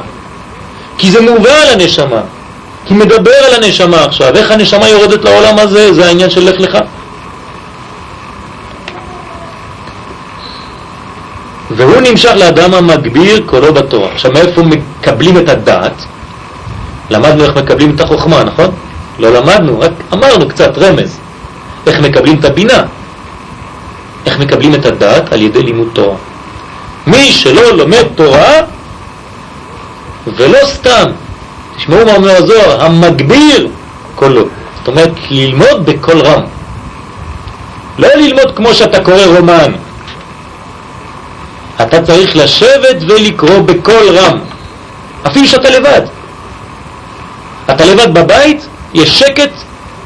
כי 0.98 1.12
זה 1.12 1.22
מובא 1.22 1.52
על 1.52 1.68
הנשמה, 1.70 2.22
כי 2.86 2.94
מדבר 2.94 3.36
על 3.48 3.64
הנשמה 3.64 4.06
עכשיו, 4.06 4.36
איך 4.36 4.52
הנשמה 4.52 4.90
יורדת 4.90 5.24
לעולם 5.24 5.60
הזה, 5.60 5.94
זה 5.94 6.06
העניין 6.06 6.30
של 6.30 6.50
לך 6.50 6.60
לך. 6.60 6.78
והוא 11.78 12.02
נמשך 12.02 12.32
לאדם 12.36 12.74
המגביר 12.74 13.44
קולו 13.46 13.74
בתורה. 13.74 14.12
עכשיו 14.12 14.32
מאיפה 14.32 14.62
מקבלים 14.64 15.38
את 15.38 15.50
הדעת? 15.50 16.06
למדנו 17.10 17.44
איך 17.44 17.58
מקבלים 17.58 17.96
את 17.96 18.02
החוכמה, 18.02 18.44
נכון? 18.44 18.72
לא 19.20 19.34
למדנו, 19.34 19.80
רק 19.80 19.92
אמרנו 20.14 20.48
קצת 20.48 20.78
רמז. 20.78 21.18
איך 21.88 22.00
מקבלים 22.00 22.40
את 22.40 22.46
הבינה? 22.46 22.84
איך 24.26 24.40
מקבלים 24.40 24.76
את 24.76 24.86
הדעת? 24.86 25.34
על 25.34 25.42
ידי 25.42 25.64
לימוד 25.64 25.88
תורה. 25.94 26.16
מי 27.08 27.32
שלא 27.32 27.78
לומד 27.78 28.04
תורה, 28.16 28.54
ולא 30.38 30.60
סתם, 30.66 31.06
תשמעו 31.78 32.06
מה 32.06 32.16
אומר 32.16 32.32
הזוהר, 32.32 32.86
המגביר 32.86 33.68
קולו. 34.16 34.44
זאת 34.78 34.88
אומרת, 34.88 35.12
ללמוד 35.30 35.86
בקול 35.86 36.22
רם. 36.22 36.42
לא 37.98 38.08
ללמוד 38.16 38.56
כמו 38.56 38.74
שאתה 38.74 39.04
קורא 39.04 39.26
רומן. 39.26 39.72
אתה 41.82 42.02
צריך 42.02 42.36
לשבת 42.36 42.96
ולקרוא 43.08 43.60
בקול 43.60 44.18
רם, 44.18 44.40
אפילו 45.28 45.48
שאתה 45.48 45.70
לבד. 45.70 46.02
אתה 47.72 47.86
לבד 47.86 48.14
בבית, 48.14 48.68
יש 48.94 49.20
שקט, 49.20 49.52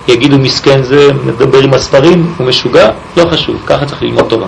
יגידו 0.07 0.37
מסכן 0.37 0.83
זה, 0.83 1.07
מדבר 1.25 1.59
עם 1.59 1.73
הספרים, 1.73 2.33
הוא 2.37 2.47
משוגע, 2.47 2.89
לא 3.17 3.25
חשוב, 3.25 3.55
ככה 3.65 3.85
צריך 3.85 4.01
ללמוד 4.03 4.25
תורה. 4.29 4.47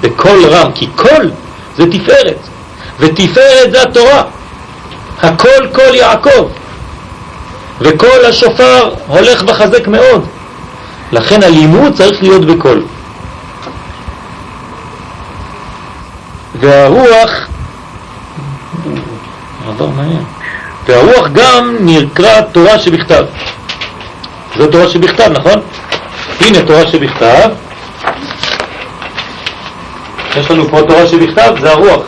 בקול 0.00 0.44
רם, 0.46 0.72
כי 0.74 0.86
קול 0.96 1.30
זה 1.76 1.84
תפארת, 1.90 2.38
ותפארת 3.00 3.70
זה 3.70 3.82
התורה. 3.82 4.22
הקול 5.22 5.66
קול 5.72 5.94
יעקב, 5.94 6.48
וקול 7.80 8.24
השופר 8.28 8.94
הולך 9.06 9.44
וחזק 9.46 9.88
מאוד. 9.88 10.24
לכן 11.12 11.42
הלימוד 11.42 11.94
צריך 11.94 12.22
להיות 12.22 12.44
בקול. 12.44 12.82
והרוח, 16.60 17.30
והרוח 20.86 21.28
גם 21.32 21.76
נקרא 21.80 22.40
תורה 22.40 22.78
שבכתב. 22.78 23.24
זו 24.58 24.66
תורה 24.66 24.88
שבכתב, 24.88 25.30
נכון? 25.32 25.60
הנה 26.40 26.62
תורה 26.62 26.86
שבכתב. 26.86 27.48
יש 30.36 30.50
לנו 30.50 30.68
פה 30.68 30.82
תורה 30.88 31.06
שבכתב, 31.06 31.54
זה 31.60 31.70
הרוח. 31.70 32.02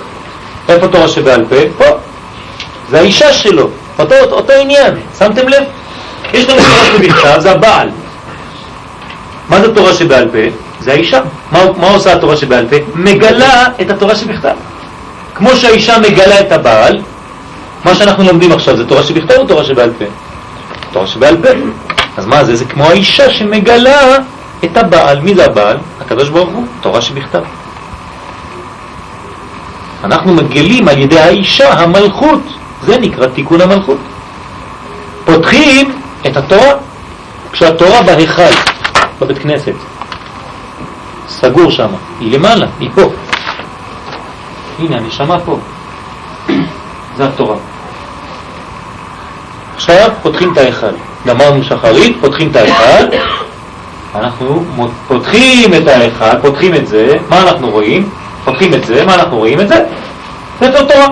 איפה 0.68 0.88
תורה 0.88 1.08
שבעל 1.08 1.44
פה? 1.48 1.56
פה. 1.78 1.84
זה 2.90 2.98
האישה 2.98 3.32
שלו, 3.32 3.68
אותו, 3.98 4.14
אותו 4.30 4.52
עניין, 4.52 4.94
שמתם 5.18 5.48
לב? 5.48 5.62
יש 6.32 6.48
לנו 6.48 6.60
תורה 6.62 6.84
שבכתב, 6.98 7.40
זה 7.40 7.50
הבעל. 7.52 7.88
מה 9.48 9.60
זה 9.60 9.74
תורה 9.74 9.94
שבעל 9.94 10.28
פה? 10.28 10.65
זה 10.86 10.92
האישה. 10.92 11.20
מה, 11.52 11.60
מה 11.76 11.90
עושה 11.90 12.12
התורה 12.12 12.36
שבעל 12.36 12.66
פה? 12.68 12.76
מגלה 12.94 13.64
את 13.80 13.90
התורה 13.90 14.16
שבכתב. 14.16 14.54
כמו 15.34 15.56
שהאישה 15.56 15.98
מגלה 15.98 16.40
את 16.40 16.52
הבעל, 16.52 16.98
מה 17.84 17.94
שאנחנו 17.94 18.24
לומדים 18.24 18.52
עכשיו 18.52 18.76
זה 18.76 18.86
תורה 18.86 19.02
שבכתב 19.02 19.34
או 19.38 19.46
תורה 19.46 19.64
שבעל 19.64 19.90
פה? 19.98 20.04
תורה 20.92 21.06
שבעל 21.06 21.36
פה. 21.42 21.48
אז 22.16 22.26
מה 22.26 22.44
זה? 22.44 22.56
זה 22.56 22.64
כמו 22.64 22.84
האישה 22.84 23.30
שמגלה 23.30 24.16
את 24.64 24.76
הבעל. 24.76 25.20
מי 25.20 25.34
זה 25.34 25.44
הבעל? 25.44 25.76
הקדוש 26.00 26.28
ברוך 26.28 26.48
הוא, 26.48 26.66
תורה 26.80 27.00
שבכתב. 27.00 27.42
אנחנו 30.04 30.34
מגלים 30.34 30.88
על 30.88 30.98
ידי 30.98 31.20
האישה 31.20 31.72
המלכות, 31.72 32.40
זה 32.82 32.98
נקרא 32.98 33.26
תיקון 33.26 33.60
המלכות. 33.60 33.98
פותחים 35.24 35.92
את 36.26 36.36
התורה, 36.36 36.72
כשהתורה 37.52 38.02
בהיכל, 38.02 38.42
בבית 39.20 39.38
כנסת, 39.38 39.95
סגור 41.28 41.70
שם, 41.70 41.88
היא 42.20 42.32
למעלה, 42.32 42.66
היא 42.80 42.90
פה. 42.94 43.10
הנה, 44.78 44.96
הנשמה 44.96 45.40
פה. 45.40 45.58
זה 47.16 47.26
התורה. 47.26 47.56
עכשיו 49.76 50.10
פותחים 50.22 50.52
את 50.52 50.58
ההיכל. 50.58 50.86
גמרנו 51.26 51.64
שחרית, 51.64 52.16
פותחים 52.20 52.50
את 52.50 52.56
ההיכל, 52.56 53.16
אנחנו 54.14 54.64
פותחים 55.08 55.74
את 55.74 55.88
ההיכל, 55.88 56.38
פותחים 56.42 56.74
את 56.74 56.86
זה, 56.86 57.14
מה 57.28 57.42
אנחנו 57.42 57.70
רואים? 57.70 58.08
פותחים 58.44 58.74
את 58.74 58.84
זה, 58.84 59.04
מה 59.04 59.14
אנחנו 59.14 59.36
רואים 59.36 59.60
את 59.60 59.68
זה? 59.68 59.84
ספר 60.56 60.84
תורה. 60.84 61.06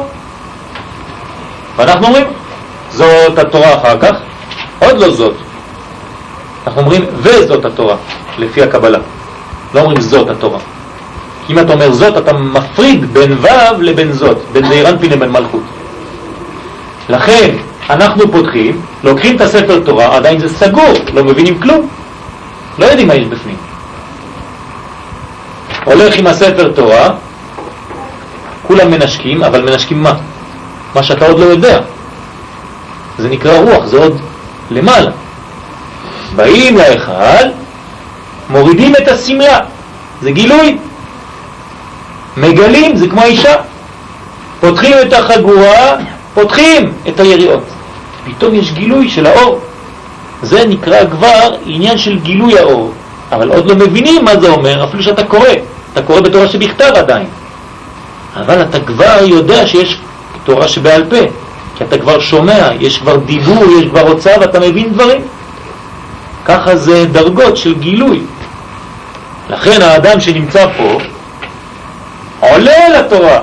ואנחנו 1.77 2.07
אומרים, 2.07 2.27
זאת 2.91 3.39
התורה 3.39 3.75
אחר 3.75 3.99
כך, 3.99 4.17
עוד 4.79 4.99
לא 4.99 5.11
זאת. 5.11 5.35
אנחנו 6.67 6.81
אומרים, 6.81 7.05
וזאת 7.17 7.65
התורה, 7.65 7.97
לפי 8.39 8.63
הקבלה. 8.63 8.99
לא 9.75 9.81
אומרים 9.81 10.01
זאת 10.01 10.31
התורה. 10.31 10.59
אם 11.51 11.59
אתה 11.59 11.73
אומר 11.73 11.93
זאת, 11.93 12.17
אתה 12.17 12.33
מפריד 12.33 13.15
בין 13.15 13.33
ו' 13.33 13.81
לבין 13.81 14.13
זאת, 14.13 14.39
בין 14.53 14.69
זעירנפין 14.69 15.11
לבין 15.11 15.31
מלכות. 15.31 15.63
לכן, 17.09 17.51
אנחנו 17.91 18.33
פותחים, 18.33 18.81
לוקחים 19.05 19.37
את 19.37 19.41
הספר 19.41 19.81
תורה, 19.81 20.17
עדיין 20.17 20.41
זה 20.41 20.49
סגור, 20.49 20.93
לא 21.15 21.25
מבינים 21.25 21.59
כלום. 21.59 21.89
לא 22.79 22.85
יודעים 22.87 23.09
מה 23.09 23.15
יש 23.15 23.27
בפנים. 23.27 23.57
הולך 25.85 26.17
עם 26.17 26.27
הספר 26.27 26.73
תורה, 26.73 27.11
כולם 28.67 28.91
מנשקים, 28.91 29.45
אבל 29.45 29.63
מנשקים 29.63 30.03
מה? 30.03 30.15
מה 30.95 31.03
שאתה 31.03 31.27
עוד 31.27 31.39
לא 31.39 31.45
יודע. 31.45 31.81
זה 33.19 33.29
נקרא 33.29 33.59
רוח, 33.59 33.87
זה 33.87 33.97
עוד 33.97 34.21
למעלה. 34.71 35.11
באים 36.37 36.77
להיכל, 36.77 37.49
מורידים 38.51 38.97
את 38.97 39.09
הסמלה, 39.09 39.61
זה 40.23 40.31
גילוי. 40.31 40.79
מגלים, 42.37 42.97
זה 42.97 43.09
כמו 43.09 43.23
אישה. 43.23 43.55
פותחים 44.61 44.93
את 45.03 45.13
החגורה, 45.13 45.97
פותחים 46.35 46.93
את 47.09 47.21
היריעות. 47.21 47.65
פתאום 48.25 48.55
יש 48.55 48.73
גילוי 48.73 49.09
של 49.09 49.27
האור. 49.27 49.61
זה 50.43 50.67
נקרא 50.67 51.05
כבר 51.11 51.57
עניין 51.67 51.99
של 51.99 52.19
גילוי 52.19 52.59
האור. 52.59 52.93
אבל 53.33 53.49
עוד 53.49 53.67
לא 53.67 53.75
מבינים 53.75 54.25
מה 54.25 54.37
זה 54.41 54.49
אומר, 54.49 54.85
אפילו 54.85 55.03
שאתה 55.03 55.25
קורא. 55.25 55.49
אתה 55.93 56.03
קורא 56.03 56.21
בתורה 56.21 56.49
שבכתב 56.49 56.93
עדיין. 56.95 57.27
אבל 58.37 58.63
אתה 58.63 58.81
כבר 58.81 59.19
יודע 59.25 59.67
שיש 59.67 59.99
תורה 60.45 60.69
שבעל 60.69 61.05
פה, 61.05 61.17
כי 61.77 61.85
אתה 61.85 61.99
כבר 61.99 62.21
שומע, 62.21 62.69
יש 62.81 62.99
כבר 62.99 63.17
דיבור, 63.17 63.65
יש 63.81 63.89
כבר 63.91 64.01
הוצאה 64.01 64.41
ואתה 64.41 64.61
מבין 64.61 64.93
דברים. 64.93 65.23
ככה 66.45 66.77
זה 66.77 67.07
דרגות 67.13 67.57
של 67.57 67.75
גילוי. 67.75 68.21
לכן 69.51 69.83
האדם 69.83 70.21
שנמצא 70.21 70.67
פה 70.77 70.99
עולה 72.41 72.89
לתורה. 72.89 73.39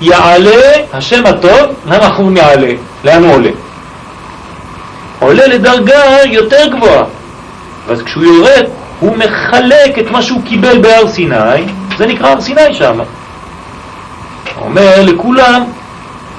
יעלה 0.00 0.72
השם 0.92 1.26
הטוב, 1.26 1.60
למה 1.86 2.06
אנחנו 2.06 2.30
נעלה? 2.30 2.72
לאן 3.04 3.24
הוא 3.24 3.34
עולה? 3.34 3.50
עולה 5.20 5.46
לדרגה 5.46 6.02
יותר 6.24 6.66
גבוהה. 6.76 7.04
ואז 7.86 8.02
כשהוא 8.02 8.24
יורד, 8.24 8.64
הוא 9.00 9.16
מחלק 9.16 9.98
את 9.98 10.10
מה 10.10 10.22
שהוא 10.22 10.42
קיבל 10.44 10.78
בהר 10.78 11.08
סיני, 11.08 11.66
זה 11.98 12.06
נקרא 12.06 12.28
הר 12.28 12.40
סיני 12.40 12.74
שם. 12.74 12.98
אומר 14.60 15.02
לכולם, 15.02 15.62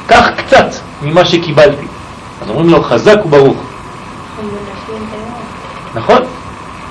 קח 0.08 0.30
קצת 0.38 0.68
ממה 1.02 1.26
שקיבלתי. 1.26 1.86
אז 2.42 2.50
אומרים 2.50 2.70
לו, 2.70 2.84
חזק 2.84 3.26
וברוך. 3.26 3.58
נכון? 5.96 6.22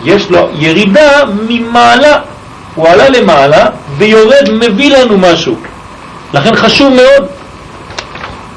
יש 0.05 0.31
לו 0.31 0.49
ירידה 0.55 1.23
ממעלה. 1.49 2.19
הוא 2.75 2.89
עלה 2.89 3.09
למעלה 3.09 3.67
ויורד, 3.99 4.51
מביא 4.53 4.97
לנו 4.97 5.19
משהו. 5.19 5.57
לכן 6.35 6.57
חשוב 6.57 6.95
מאוד, 6.95 7.27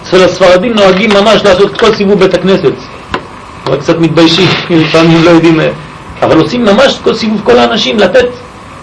אצל 0.04 0.24
הספרדים 0.24 0.74
נוהגים 0.74 1.10
ממש 1.14 1.41
לעשות 1.45 1.78
כל 1.78 1.95
סיבוב 1.95 2.20
בית 2.20 2.34
הכנסת. 2.34 2.74
אבל 3.66 3.78
קצת 3.78 4.00
מתביישים, 4.00 4.48
לפעמים 4.70 5.24
לא 5.24 5.30
יודעים, 5.30 5.60
אבל 6.22 6.38
עושים 6.38 6.66
ממש 6.66 7.00
כל 7.04 7.14
סיבוב 7.14 7.41
כל 7.43 7.58
האנשים, 7.58 8.00
לתת, 8.00 8.28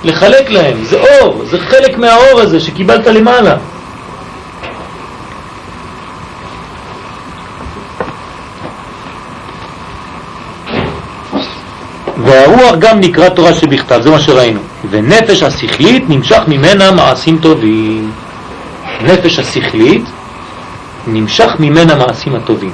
לחלק 0.04 0.50
להם, 0.50 0.84
זה 0.84 0.96
אור, 1.00 1.42
זה 1.50 1.58
חלק 1.58 1.98
מהאור 1.98 2.40
הזה 2.40 2.60
שקיבלת 2.60 3.06
למעלה. 3.06 3.56
והרוח 12.34 12.74
גם 12.78 13.00
נקרא 13.00 13.28
תורה 13.28 13.54
שבכתב, 13.54 14.00
זה 14.02 14.10
מה 14.10 14.20
שראינו. 14.20 14.60
ונפש 14.90 15.42
השכלית 15.42 16.04
נמשך 16.08 16.40
ממנה 16.48 16.90
מעשים 16.90 17.38
טובים. 17.38 18.10
נפש 19.00 19.38
השכלית 19.38 20.04
נמשך 21.06 21.50
ממנה 21.58 21.94
מעשים 21.94 22.34
הטובים. 22.34 22.72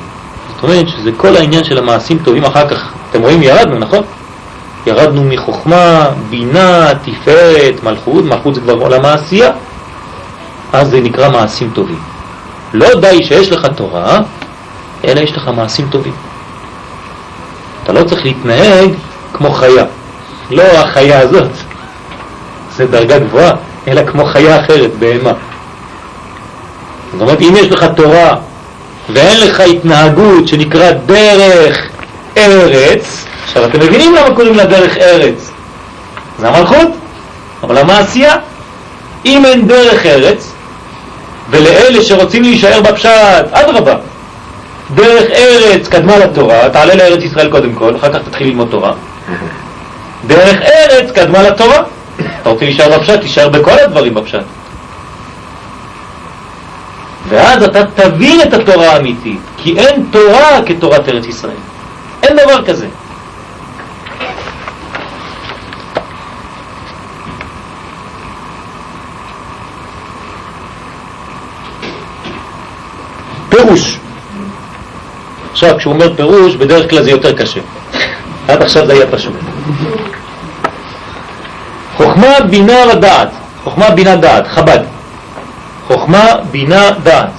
זאת 0.54 0.62
אומרת 0.62 0.88
שזה 0.88 1.10
כל 1.16 1.36
העניין 1.36 1.64
של 1.64 1.78
המעשים 1.78 2.18
טובים 2.18 2.44
אחר 2.44 2.68
כך. 2.68 2.92
אתם 3.10 3.20
רואים, 3.20 3.42
ירדנו, 3.42 3.78
נכון? 3.78 4.02
ירדנו 4.86 5.24
מחוכמה, 5.24 6.08
בינה, 6.30 6.86
תפארת, 7.02 7.84
מלכות, 7.84 8.24
מלכות 8.24 8.54
זה 8.54 8.60
כבר 8.60 8.74
עולם 8.74 9.04
העשייה. 9.04 9.50
אז 10.72 10.90
זה 10.90 11.00
נקרא 11.00 11.30
מעשים 11.30 11.70
טובים. 11.74 11.98
לא 12.74 13.00
די 13.00 13.24
שיש 13.24 13.52
לך 13.52 13.66
תורה, 13.76 14.18
אלא 15.04 15.20
יש 15.20 15.32
לך 15.32 15.50
מעשים 15.56 15.88
טובים. 15.90 16.12
אתה 17.84 17.92
לא 17.92 18.04
צריך 18.04 18.24
להתנהג 18.24 18.90
כמו 19.32 19.50
חיה. 19.50 19.84
לא 20.50 20.62
החיה 20.62 21.20
הזאת, 21.20 21.50
זה 22.76 22.86
דרגה 22.86 23.18
גבוהה, 23.18 23.52
אלא 23.88 24.02
כמו 24.06 24.24
חיה 24.24 24.60
אחרת, 24.60 24.90
בהמה. 24.98 25.32
זאת 27.12 27.22
אומרת, 27.22 27.40
אם 27.40 27.54
יש 27.56 27.66
לך 27.66 27.86
תורה 27.96 28.36
ואין 29.12 29.40
לך 29.40 29.60
התנהגות 29.60 30.48
שנקרא 30.48 30.90
דרך 31.06 31.88
ארץ, 32.36 33.26
עכשיו 33.44 33.64
אתם 33.64 33.80
מבינים 33.80 34.14
למה 34.14 34.34
קוראים 34.34 34.54
לה 34.54 34.64
דרך 34.64 34.96
ארץ? 34.96 35.50
זה 36.38 36.48
המלכות, 36.48 36.88
אבל 37.62 37.78
המעשייה, 37.78 38.36
אם 39.26 39.44
אין 39.44 39.66
דרך 39.66 40.06
ארץ, 40.06 40.52
ולאלה 41.50 42.02
שרוצים 42.02 42.42
להישאר 42.42 42.80
בפשט, 42.80 43.46
אדרבה, 43.52 43.94
דרך 44.94 45.30
ארץ 45.30 45.88
קדמה 45.88 46.18
לתורה, 46.18 46.70
תעלה 46.70 46.94
לארץ 46.94 47.22
ישראל 47.22 47.50
קודם 47.50 47.72
כל, 47.72 47.96
אחר 47.96 48.12
כך 48.12 48.18
תתחיל 48.28 48.46
ללמוד 48.46 48.68
תורה. 48.70 48.92
דרך 50.26 50.58
ארץ 50.62 51.10
קדמה 51.10 51.42
לתורה. 51.42 51.82
אתה 52.42 52.50
רוצה 52.50 52.64
להישאר 52.64 52.98
בפשט, 52.98 53.20
תישאר 53.20 53.48
בכל 53.48 53.78
הדברים 53.78 54.14
בפשט. 54.14 54.42
ואז 57.28 57.62
אתה 57.62 57.84
תבין 57.84 58.40
את 58.42 58.52
התורה 58.52 58.92
האמיתית, 58.92 59.40
כי 59.56 59.78
אין 59.78 60.06
תורה 60.10 60.60
כתורת 60.66 61.08
ארץ 61.08 61.26
ישראל. 61.26 61.56
אין 62.22 62.36
דבר 62.36 62.64
כזה. 62.64 62.86
פירוש. 73.48 73.98
עכשיו, 75.52 75.78
כשהוא 75.78 75.92
אומר 75.92 76.16
פירוש, 76.16 76.56
בדרך 76.56 76.90
כלל 76.90 77.02
זה 77.02 77.10
יותר 77.10 77.36
קשה. 77.36 77.60
עד 78.48 78.62
עכשיו 78.62 78.86
זה 78.86 78.92
היה 78.92 79.06
פשוט. 79.06 79.34
חוכמה, 81.96 82.40
בינה 82.50 82.78
ודעת. 82.92 83.28
חוכמה, 83.64 83.90
בינה, 83.90 84.16
דעת. 84.16 84.46
חב"ד. 84.48 84.80
חוכמה, 85.86 86.26
בינה, 86.50 86.90
דעת. 87.02 87.30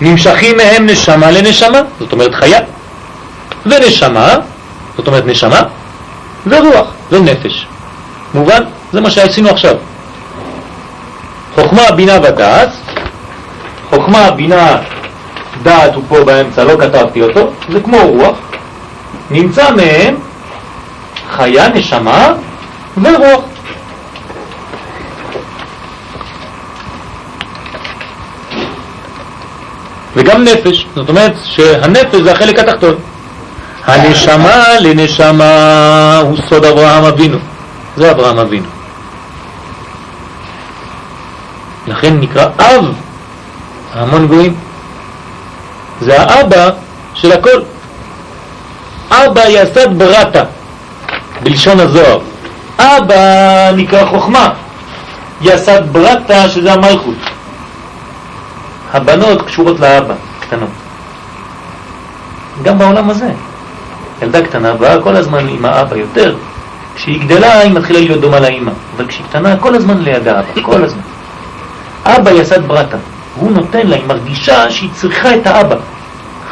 נמשכים 0.00 0.56
מהם 0.56 0.86
נשמה 0.86 1.30
לנשמה, 1.30 1.78
זאת 1.98 2.12
אומרת 2.12 2.34
חיה, 2.34 2.60
ונשמה, 3.66 4.34
זאת 4.96 5.06
אומרת 5.06 5.26
נשמה, 5.26 5.60
ורוח 6.46 6.92
ונפש. 7.12 7.66
מובן? 8.34 8.62
זה 8.92 9.00
מה 9.00 9.10
שעשינו 9.10 9.50
עכשיו. 9.50 9.74
חוכמה, 11.54 11.90
בינה 11.96 12.18
ודעת, 12.22 12.68
חוכמה, 13.90 14.30
בינה, 14.30 14.76
דעת 15.62 15.94
הוא 15.94 16.04
פה 16.08 16.24
באמצע, 16.24 16.64
לא 16.64 16.76
כתבתי 16.80 17.22
אותו, 17.22 17.50
זה 17.72 17.80
כמו 17.80 17.98
רוח, 17.98 18.36
נמצא 19.30 19.70
מהם 19.70 20.14
חיה, 21.30 21.68
נשמה 21.68 22.32
ורוח. 23.02 23.44
וגם 30.16 30.44
נפש, 30.44 30.86
זאת 30.94 31.08
אומרת 31.08 31.32
שהנפש 31.44 32.20
זה 32.20 32.32
החלק 32.32 32.58
התחתון. 32.58 32.94
הנשמה 33.86 34.64
לנשמה 34.80 36.18
הוא 36.22 36.36
סוד 36.48 36.64
אברהם 36.64 37.04
אבינו, 37.04 37.38
זה 37.96 38.10
אברהם 38.10 38.38
אבינו. 38.38 38.66
לכן 41.86 42.20
נקרא 42.20 42.46
אב 42.58 42.84
המון 43.92 44.26
גויים. 44.26 44.54
זה 46.00 46.20
האבא 46.20 46.70
של 47.14 47.32
הכל. 47.32 47.60
אבא 49.10 49.48
יסד 49.48 49.98
ברטה, 49.98 50.42
בלשון 51.42 51.80
הזוהר. 51.80 52.18
אבא 52.78 53.70
נקרא 53.76 54.06
חוכמה, 54.06 54.48
יסד 55.40 55.92
ברטה 55.92 56.48
שזה 56.48 56.72
המלכות. 56.72 57.14
הבנות 58.92 59.42
קשורות 59.42 59.80
לאבא, 59.80 60.14
קטנות. 60.40 60.68
גם 62.62 62.78
בעולם 62.78 63.10
הזה. 63.10 63.30
ילדה 64.22 64.42
קטנה 64.42 64.74
באה 64.74 65.02
כל 65.02 65.16
הזמן 65.16 65.48
עם 65.48 65.64
האבא 65.64 65.96
יותר. 65.96 66.36
כשהיא 66.94 67.20
גדלה 67.20 67.58
היא 67.58 67.72
מתחילה 67.72 68.00
להיות 68.00 68.20
דומה 68.20 68.40
לאמא, 68.40 68.72
אבל 68.96 69.06
כשהיא 69.06 69.26
קטנה 69.26 69.56
כל 69.56 69.74
הזמן 69.74 69.98
לידה 69.98 70.40
אבא, 70.40 70.62
כל 70.62 70.84
הזמן. 70.84 71.02
אבא 72.04 72.30
יסד 72.30 72.66
ברטה, 72.66 72.96
הוא 73.36 73.52
נותן 73.52 73.86
לה, 73.86 73.96
היא 73.96 74.06
מרגישה 74.06 74.70
שהיא 74.70 74.90
צריכה 74.94 75.34
את 75.34 75.46
האבא. 75.46 75.76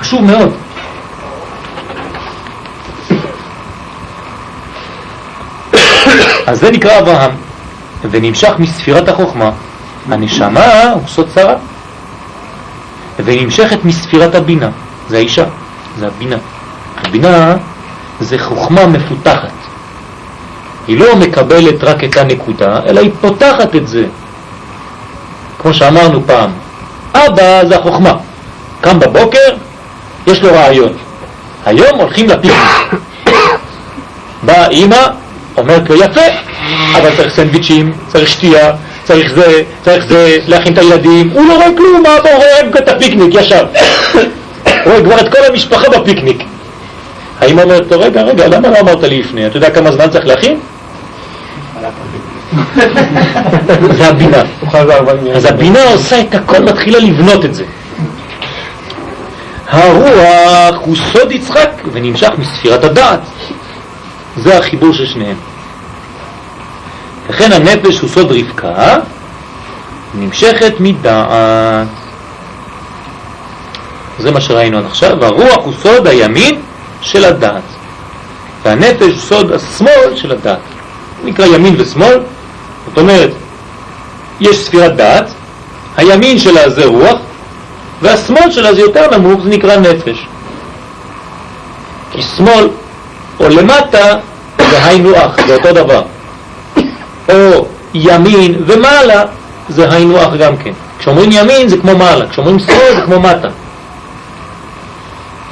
חשוב 0.01 0.25
מאוד. 0.25 0.53
אז 6.49 6.61
זה 6.61 6.71
נקרא 6.71 6.99
אברהם, 6.99 7.31
ונמשך 8.11 8.53
מספירת 8.59 9.09
החוכמה. 9.09 9.51
הנשמה 10.11 10.83
הוא 10.95 11.03
סוד 11.07 11.29
שרה. 11.35 11.55
ונמשכת 13.25 13.85
מספירת 13.85 14.35
הבינה, 14.35 14.71
זה 15.09 15.17
האישה, 15.17 15.45
זה 15.99 16.07
הבינה. 16.07 16.37
הבינה 16.97 17.57
זה 18.21 18.39
חוכמה 18.39 18.87
מפותחת. 18.87 19.53
היא 20.87 20.99
לא 20.99 21.17
מקבלת 21.17 21.85
רק 21.85 22.05
את 22.05 22.17
הנקודה, 22.17 22.81
אלא 22.87 23.01
היא 23.01 23.11
פותחת 23.21 23.77
את 23.77 23.89
זה. 23.89 24.05
כמו 25.59 25.75
שאמרנו 25.75 26.27
פעם, 26.27 26.51
אבא 27.15 27.69
זה 27.69 27.79
החוכמה. 27.79 28.15
קם 28.81 28.99
בבוקר, 28.99 29.57
יש 30.27 30.43
לו 30.43 30.53
רעיון. 30.53 30.93
היום 31.67 31.99
הולכים 31.99 32.27
לפיקניק. 32.27 33.03
באה 34.43 34.69
אימא, 34.69 35.07
אומרת 35.57 35.91
לו 35.91 35.97
יפה, 35.97 36.21
אבל 36.95 37.17
צריך 37.17 37.35
סנדוויצ'ים, 37.35 37.93
צריך 38.09 38.29
שתייה, 38.29 38.73
צריך 39.05 39.33
זה, 39.35 39.63
צריך 39.85 40.05
זה, 40.09 40.37
להכין 40.47 40.73
את 40.73 40.79
הילדים, 40.79 41.31
הוא 41.31 41.47
לא 41.49 41.55
רואה 41.55 41.69
כלום, 41.77 42.03
אבא 42.07 42.31
רואה 42.31 42.61
את 42.79 42.89
הפיקניק 42.89 43.35
ישר. 43.35 43.67
רואה 44.87 45.03
כבר 45.05 45.21
את 45.21 45.33
כל 45.33 45.45
המשפחה 45.49 45.89
בפיקניק. 45.89 46.43
האמא 47.41 47.63
אומרת 47.63 47.91
לו, 47.91 48.01
רגע, 48.01 48.23
רגע, 48.23 48.49
למה 48.49 48.69
לא 48.69 48.81
אמרת 48.81 49.03
לי 49.03 49.19
לפני? 49.19 49.47
אתה 49.47 49.57
יודע 49.57 49.71
כמה 49.71 49.93
זמן 49.93 50.11
צריך 50.11 50.27
להכין? 50.27 50.61
זה 53.99 54.09
הבינה. 54.09 54.43
אז 55.35 55.45
הבינה 55.45 55.85
עושה 55.93 56.21
את 56.21 56.35
הכל, 56.35 56.59
מתחילה 56.59 56.99
לבנות 56.99 57.45
את 57.45 57.55
זה. 57.55 57.65
הרוח 59.69 60.77
הוא 60.81 60.97
סוד 61.13 61.33
יצחק 61.33 61.71
ונמשך 61.93 62.31
מספירת 62.39 62.85
הדעת. 62.85 63.21
זה 64.43 64.59
החיבור 64.59 64.93
של 64.93 65.07
שניהם. 65.07 65.36
לכן 67.30 67.53
הנפש 67.53 67.99
הוא 67.99 68.11
סוד 68.11 68.32
רבקה, 68.32 68.97
נמשכת 70.14 70.72
מדעת. 70.80 71.86
זה 74.18 74.30
מה 74.30 74.41
שראינו 74.41 74.78
עד 74.78 74.84
עכשיו, 74.84 75.24
הרוח 75.24 75.64
הוא 75.64 75.72
סוד 75.82 76.07
הימין 76.07 76.61
של 77.01 77.24
הדעת, 77.24 77.62
והנפש 78.64 79.01
הוא 79.01 79.18
סוד 79.18 79.53
השמאל 79.53 80.16
של 80.16 80.32
הדעת. 80.32 80.59
נקרא 81.24 81.47
ימין 81.47 81.74
ושמאל, 81.78 82.20
זאת 82.89 82.99
אומרת, 82.99 83.30
יש 84.41 84.59
ספירת 84.59 84.97
דעת, 84.97 85.30
הימין 85.97 86.39
שלה 86.39 86.70
זה 86.70 86.84
רוח, 86.84 87.18
והשמאל 88.03 88.51
שלה 88.51 88.74
זה 88.74 88.80
יותר 88.80 89.18
נמוך, 89.18 89.43
זה 89.43 89.49
נקרא 89.49 89.76
נפש. 89.76 90.26
כי 92.12 92.22
שמאל 92.22 92.68
או 93.41 93.49
למטה 93.49 94.16
זה 94.70 94.84
היינו 94.84 95.16
אח, 95.16 95.47
זה 95.47 95.55
אותו 95.55 95.72
דבר. 95.72 96.03
או 97.28 97.66
ימין 97.95 98.55
ומעלה 98.66 99.22
זה 99.68 99.93
היינו 99.93 100.18
אח 100.18 100.34
גם 100.39 100.57
כן. 100.57 100.72
כשאומרים 100.99 101.32
ימין 101.32 101.68
זה 101.68 101.76
כמו 101.76 101.97
מעלה, 101.97 102.28
כשאומרים 102.28 102.59
שמאל 102.59 102.95
זה 102.97 103.03
כמו 103.05 103.20
מטה. 103.20 103.49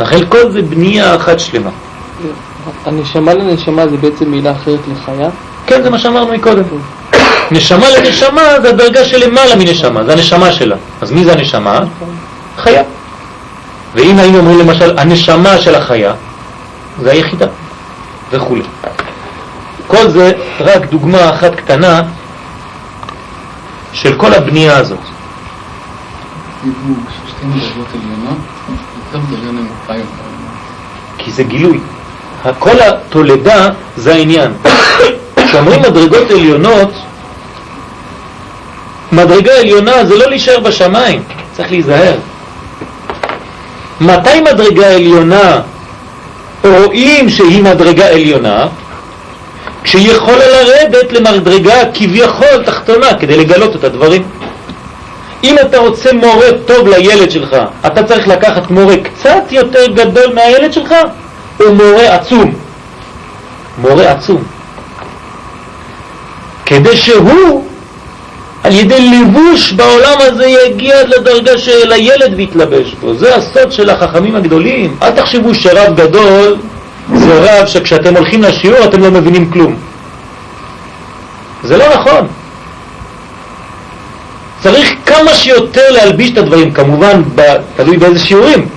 לכן 0.01 0.26
כל 0.28 0.51
זה 0.51 0.62
בנייה 0.62 1.14
אחת 1.14 1.41
שלמה. 1.41 1.70
הנשמה 2.87 3.34
לנשמה 3.34 3.89
זה 3.89 3.97
בעצם 3.97 4.30
מילה 4.30 4.53
אחרת 4.53 4.78
לחיה? 4.93 5.28
כן, 5.66 5.82
זה 5.82 5.91
מה 5.91 5.99
שאמרנו 5.99 6.32
מקודם. 6.32 6.62
נשמה 7.51 7.87
לנשמה 7.91 8.43
זה 8.62 8.68
הדרגה 8.68 9.05
שלמעלה 9.05 9.57
מנשמה, 9.57 10.05
זה 10.05 10.12
הנשמה 10.12 10.53
שלה. 10.53 10.76
אז 11.01 11.12
מי 11.12 11.24
זה 11.24 11.32
הנשמה? 11.32 11.80
חיה. 12.57 12.82
ואם 13.95 14.18
היינו 14.18 14.39
אומרים 14.39 14.59
למשל 14.59 14.99
הנשמה 14.99 15.59
של 15.59 15.74
החיה, 15.74 16.12
זה 17.03 17.11
היחידה 17.11 17.47
וכו'. 18.31 18.57
כל 19.87 20.09
זה 20.09 20.33
רק 20.61 20.85
דוגמה 20.91 21.31
אחת 21.31 21.55
קטנה 21.55 22.03
של 23.93 24.16
כל 24.16 24.35
הבנייה 24.35 24.77
הזאת. 24.77 24.99
כי 31.18 31.33
זה 31.33 31.43
גילוי. 31.45 31.81
כל 32.59 32.81
התולדה 32.81 33.68
זה 33.97 34.14
העניין. 34.14 34.53
כשאומרים 35.37 35.81
מדרגות 35.81 36.31
עליונות, 36.31 36.93
מדרגה 39.12 39.53
עליונה 39.61 40.05
זה 40.05 40.14
לא 40.16 40.27
להישאר 40.31 40.61
בשמיים, 40.61 41.22
צריך 41.53 41.70
להיזהר. 41.70 42.18
מתי 44.01 44.41
מדרגה 44.41 44.95
עליונה 44.95 45.61
רואים 46.67 47.29
שהיא 47.29 47.62
מדרגה 47.62 48.09
עליונה? 48.09 48.67
כשהיא 49.83 50.12
יכולה 50.12 50.45
לרדת 50.47 51.12
למדרגה 51.12 51.75
כביכול 51.95 52.64
תחתונה 52.64 53.14
כדי 53.14 53.37
לגלות 53.37 53.77
את 53.77 53.85
הדברים. 53.85 54.23
אם 55.45 55.57
אתה 55.59 55.79
רוצה 55.79 56.12
מורה 56.12 56.47
טוב 56.67 56.89
לילד 56.89 57.31
שלך, 57.31 57.57
אתה 57.87 58.03
צריך 58.03 58.29
לקחת 58.29 58.71
מורה 58.71 58.95
קצת 58.97 59.43
יותר 59.51 59.87
גדול 59.87 60.35
מהילד 60.35 60.73
שלך, 60.73 60.95
או 61.61 61.75
מורה 61.75 62.14
עצום? 62.14 62.55
מורה 63.79 64.12
עצום. 64.12 64.43
כדי 66.67 66.97
שהוא, 66.97 67.66
על 68.67 68.75
ידי 68.75 69.01
ליבוש 69.01 69.73
בעולם 69.73 70.17
הזה, 70.19 70.47
יגיע 70.47 70.97
לדרגה 71.05 71.59
של 71.59 71.93
הילד 71.93 72.35
ויתלבש 72.37 72.95
בו. 73.01 73.14
זה 73.14 73.37
הסוד 73.37 73.73
של 73.73 73.91
החכמים 73.91 74.37
הגדולים. 74.37 74.97
אל 75.03 75.11
תחשבו 75.11 75.55
שרב 75.55 75.97
גדול 75.97 76.57
זה 77.14 77.35
רב 77.35 77.67
שכשאתם 77.67 78.17
הולכים 78.17 78.43
לשיעור 78.43 78.85
אתם 78.85 79.01
לא 79.01 79.11
מבינים 79.11 79.51
כלום. 79.51 79.77
זה 81.64 81.77
לא 81.77 81.85
נכון. 81.95 82.27
צריך 84.62 84.95
כמה 85.07 85.35
שיותר 85.35 85.91
להלביש 85.91 86.33
את 86.33 86.39
הדברים, 86.39 86.73
כמובן 86.73 87.23
תלוי 87.77 87.97
באיזה 87.97 88.19
שיעורים. 88.19 88.69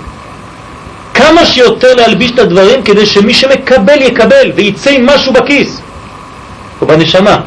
כמה 1.13 1.45
שיותר 1.45 1.95
להלביש 1.95 2.31
את 2.31 2.39
הדברים 2.39 2.81
כדי 2.83 3.05
שמי 3.05 3.33
שמקבל 3.33 4.01
יקבל 4.01 4.51
ויצא 4.55 4.89
עם 4.89 5.05
משהו 5.05 5.33
בכיס 5.33 5.81
או 6.81 6.87
בנשמה, 6.87 7.37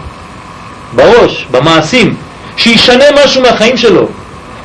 בראש, 0.97 1.47
במעשים, 1.51 2.15
שישנה 2.57 3.05
משהו 3.25 3.43
מהחיים 3.43 3.77
שלו. 3.77 4.09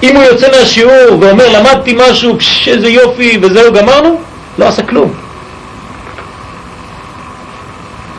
אם 0.04 0.16
הוא 0.16 0.24
יוצא 0.24 0.52
מהשיעור 0.52 1.20
ואומר 1.20 1.50
למדתי 1.50 1.98
משהו, 1.98 2.38
איזה 2.68 2.90
יופי 2.90 3.40
וזהו 3.42 3.74
גמרנו, 3.74 4.20
לא 4.58 4.68
עשה 4.68 4.84
כלום. 4.84 5.14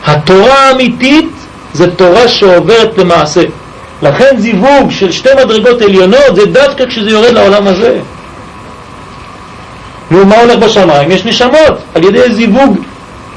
התורה 0.06 0.54
האמיתית 0.54 1.30
זה 1.72 1.90
תורה 1.90 2.28
שעוברת 2.28 2.98
למעשה. 2.98 3.42
לכן 4.02 4.36
זיווג 4.38 4.90
של 4.90 5.12
שתי 5.12 5.28
מדרגות 5.44 5.82
עליונות 5.82 6.34
זה 6.34 6.46
דווקא 6.46 6.86
כשזה 6.86 7.10
יורד 7.10 7.32
לעולם 7.32 7.66
הזה. 7.66 7.98
נו, 10.10 10.26
מה 10.26 10.40
הולך 10.40 10.58
בשמיים? 10.58 11.10
יש 11.10 11.24
נשמות, 11.24 11.78
על 11.94 12.04
ידי 12.04 12.34
זיווג, 12.34 12.78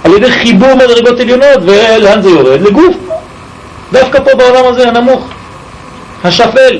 על 0.03 0.13
ידי 0.13 0.31
חיבור 0.31 0.75
מדרגות 0.75 1.19
עליונות, 1.19 1.59
ולאן 1.61 2.21
זה 2.21 2.29
יורד? 2.29 2.61
לגוף. 2.61 2.95
דווקא 3.91 4.19
פה 4.19 4.35
בעולם 4.37 4.65
הזה 4.67 4.87
הנמוך, 4.87 5.27
השפל. 6.23 6.79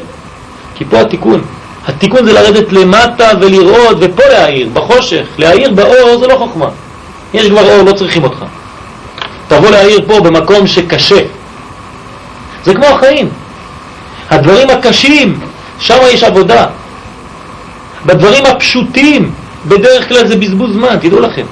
כי 0.76 0.86
פה 0.86 1.02
התיקון. 1.02 1.42
התיקון 1.88 2.26
זה 2.26 2.34
לרדת 2.34 2.72
למטה 2.72 3.30
ולראות, 3.42 3.98
ופה 4.00 4.24
להעיר, 4.30 4.70
בחושך. 4.74 5.26
להעיר 5.38 5.72
באור 5.72 6.20
זה 6.20 6.28
לא 6.28 6.36
חוכמה. 6.36 6.70
יש 7.34 7.50
כבר 7.50 7.76
אור, 7.76 7.84
לא 7.84 7.94
צריכים 7.94 8.24
אותך. 8.24 8.46
תבוא 9.48 9.70
להעיר 9.70 10.02
פה 10.08 10.20
במקום 10.20 10.68
שקשה. 10.68 11.22
זה 12.66 12.74
כמו 12.74 12.86
החיים. 12.86 13.30
הדברים 14.30 14.70
הקשים, 14.70 15.40
שם 15.80 15.98
יש 16.12 16.24
עבודה. 16.24 16.66
בדברים 18.06 18.46
הפשוטים, 18.46 19.32
בדרך 19.66 20.08
כלל 20.08 20.28
זה 20.28 20.36
בזבוז 20.36 20.74
זמן, 20.74 20.98
תדעו 21.02 21.20
לכם. 21.20 21.46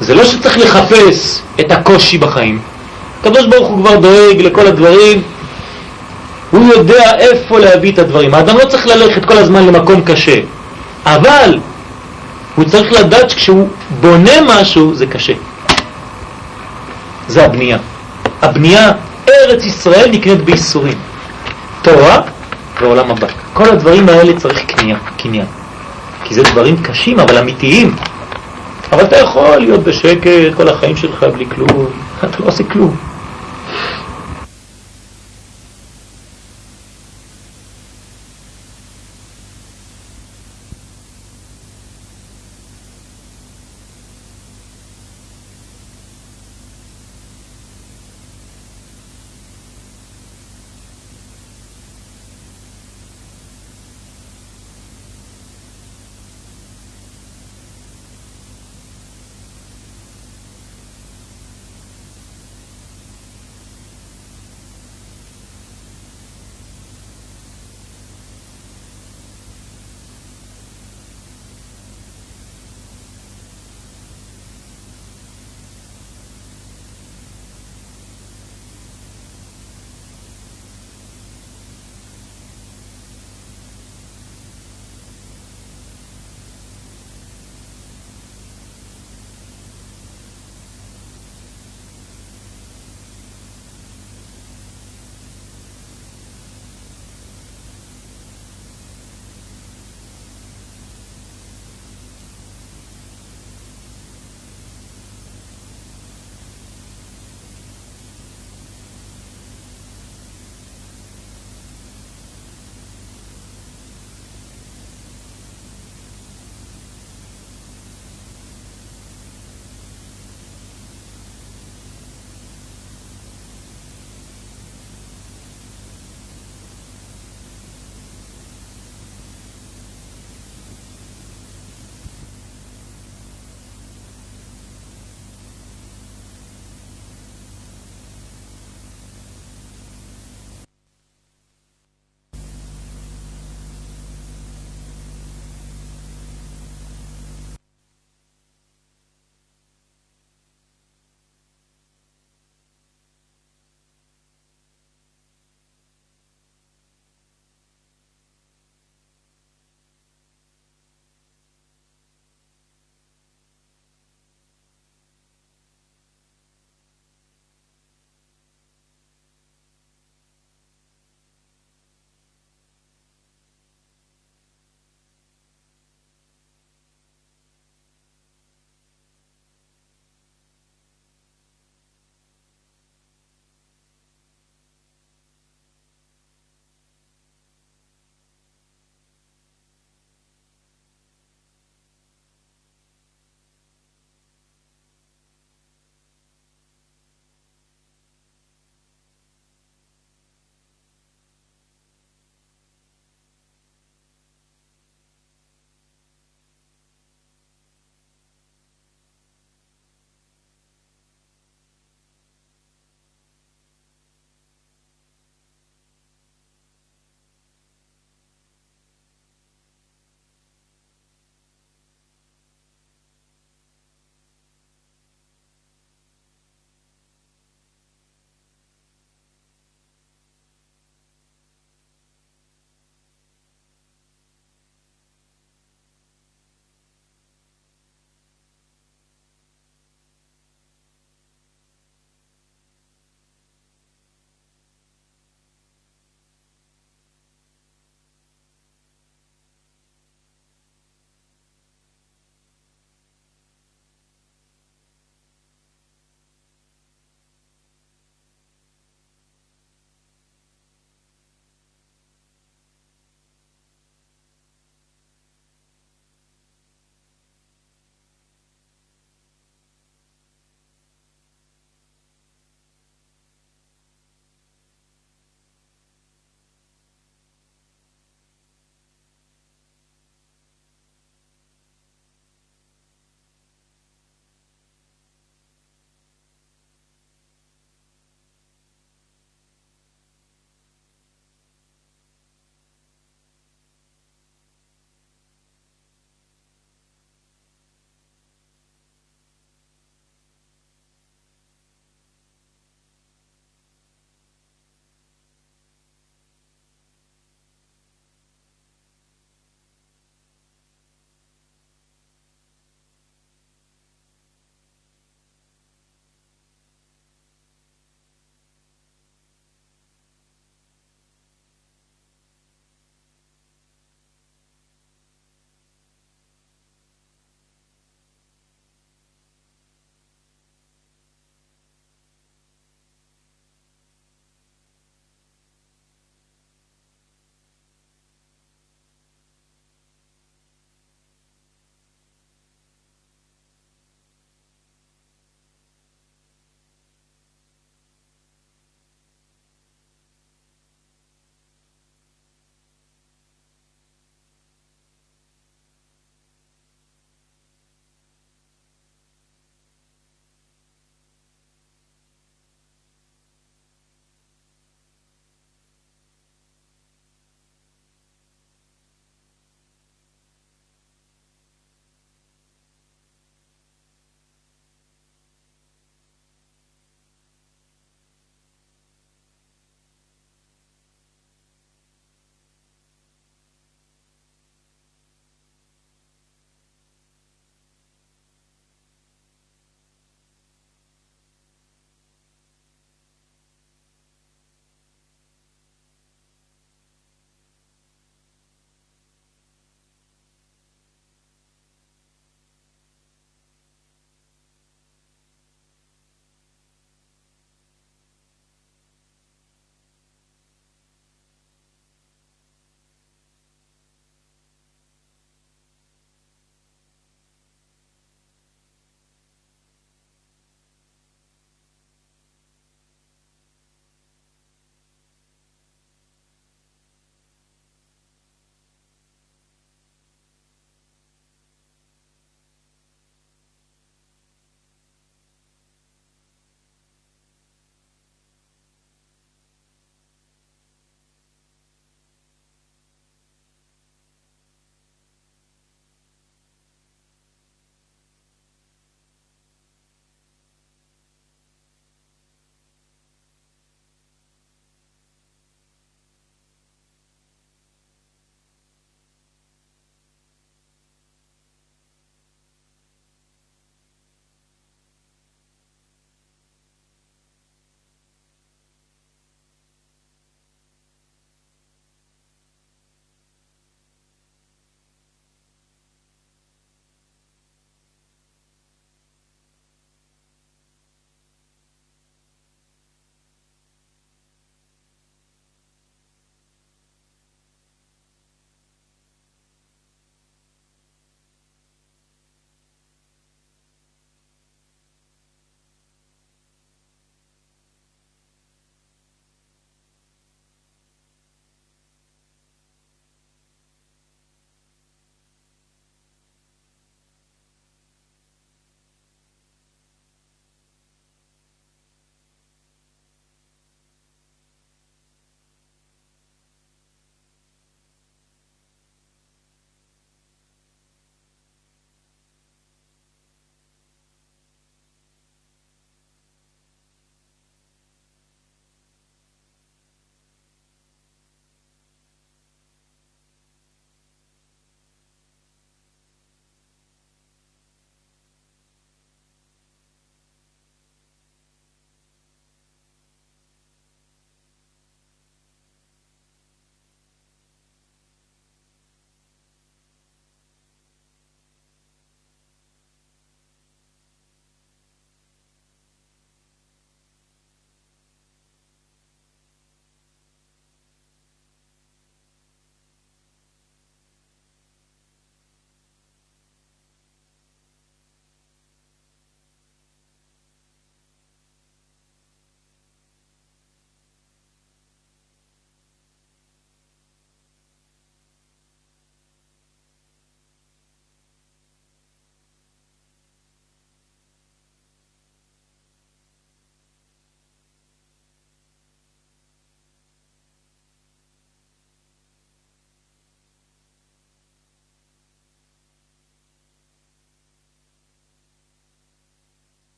זה 0.00 0.14
לא 0.14 0.24
שצריך 0.24 0.58
לחפש 0.58 1.42
את 1.60 1.72
הקושי 1.72 2.18
בחיים. 2.18 2.60
הקדוש 3.20 3.44
הוא 3.56 3.76
כבר 3.76 3.96
דואג 3.96 4.40
לכל 4.40 4.66
הדברים, 4.66 5.22
הוא 6.52 6.64
יודע 6.68 7.16
איפה 7.18 7.58
להביא 7.58 7.92
את 7.92 7.98
הדברים. 7.98 8.34
האדם 8.34 8.56
לא 8.56 8.64
צריך 8.64 8.86
ללכת 8.86 9.24
כל 9.24 9.38
הזמן 9.38 9.66
למקום 9.66 10.02
קשה, 10.04 10.40
אבל 11.06 11.58
הוא 12.54 12.64
צריך 12.64 12.92
לדעת 12.92 13.30
שכשהוא 13.30 13.68
בונה 14.00 14.32
משהו 14.46 14.94
זה 14.94 15.06
קשה. 15.06 15.32
זה 17.28 17.44
הבנייה. 17.44 17.78
הבנייה, 18.42 18.92
ארץ 19.28 19.64
ישראל 19.64 20.10
נקנית 20.10 20.44
בייסורים. 20.44 20.98
תורה 21.82 22.20
ועולם 22.80 23.10
הבא. 23.10 23.26
כל 23.52 23.68
הדברים 23.68 24.08
האלה 24.08 24.40
צריך 24.40 24.58
קנייה, 24.66 24.96
קניין. 25.16 25.46
כי 26.24 26.34
זה 26.34 26.42
דברים 26.42 26.82
קשים 26.82 27.20
אבל 27.20 27.38
אמיתיים. 27.38 27.96
אבל 28.92 29.04
אתה 29.04 29.16
יכול 29.16 29.58
להיות 29.58 29.82
בשקט 29.82 30.54
כל 30.56 30.68
החיים 30.68 30.96
שלך 30.96 31.26
בלי 31.34 31.46
כלום, 31.54 31.86
אתה 32.18 32.36
לא 32.40 32.46
עושה 32.46 32.64
כלום. 32.64 32.96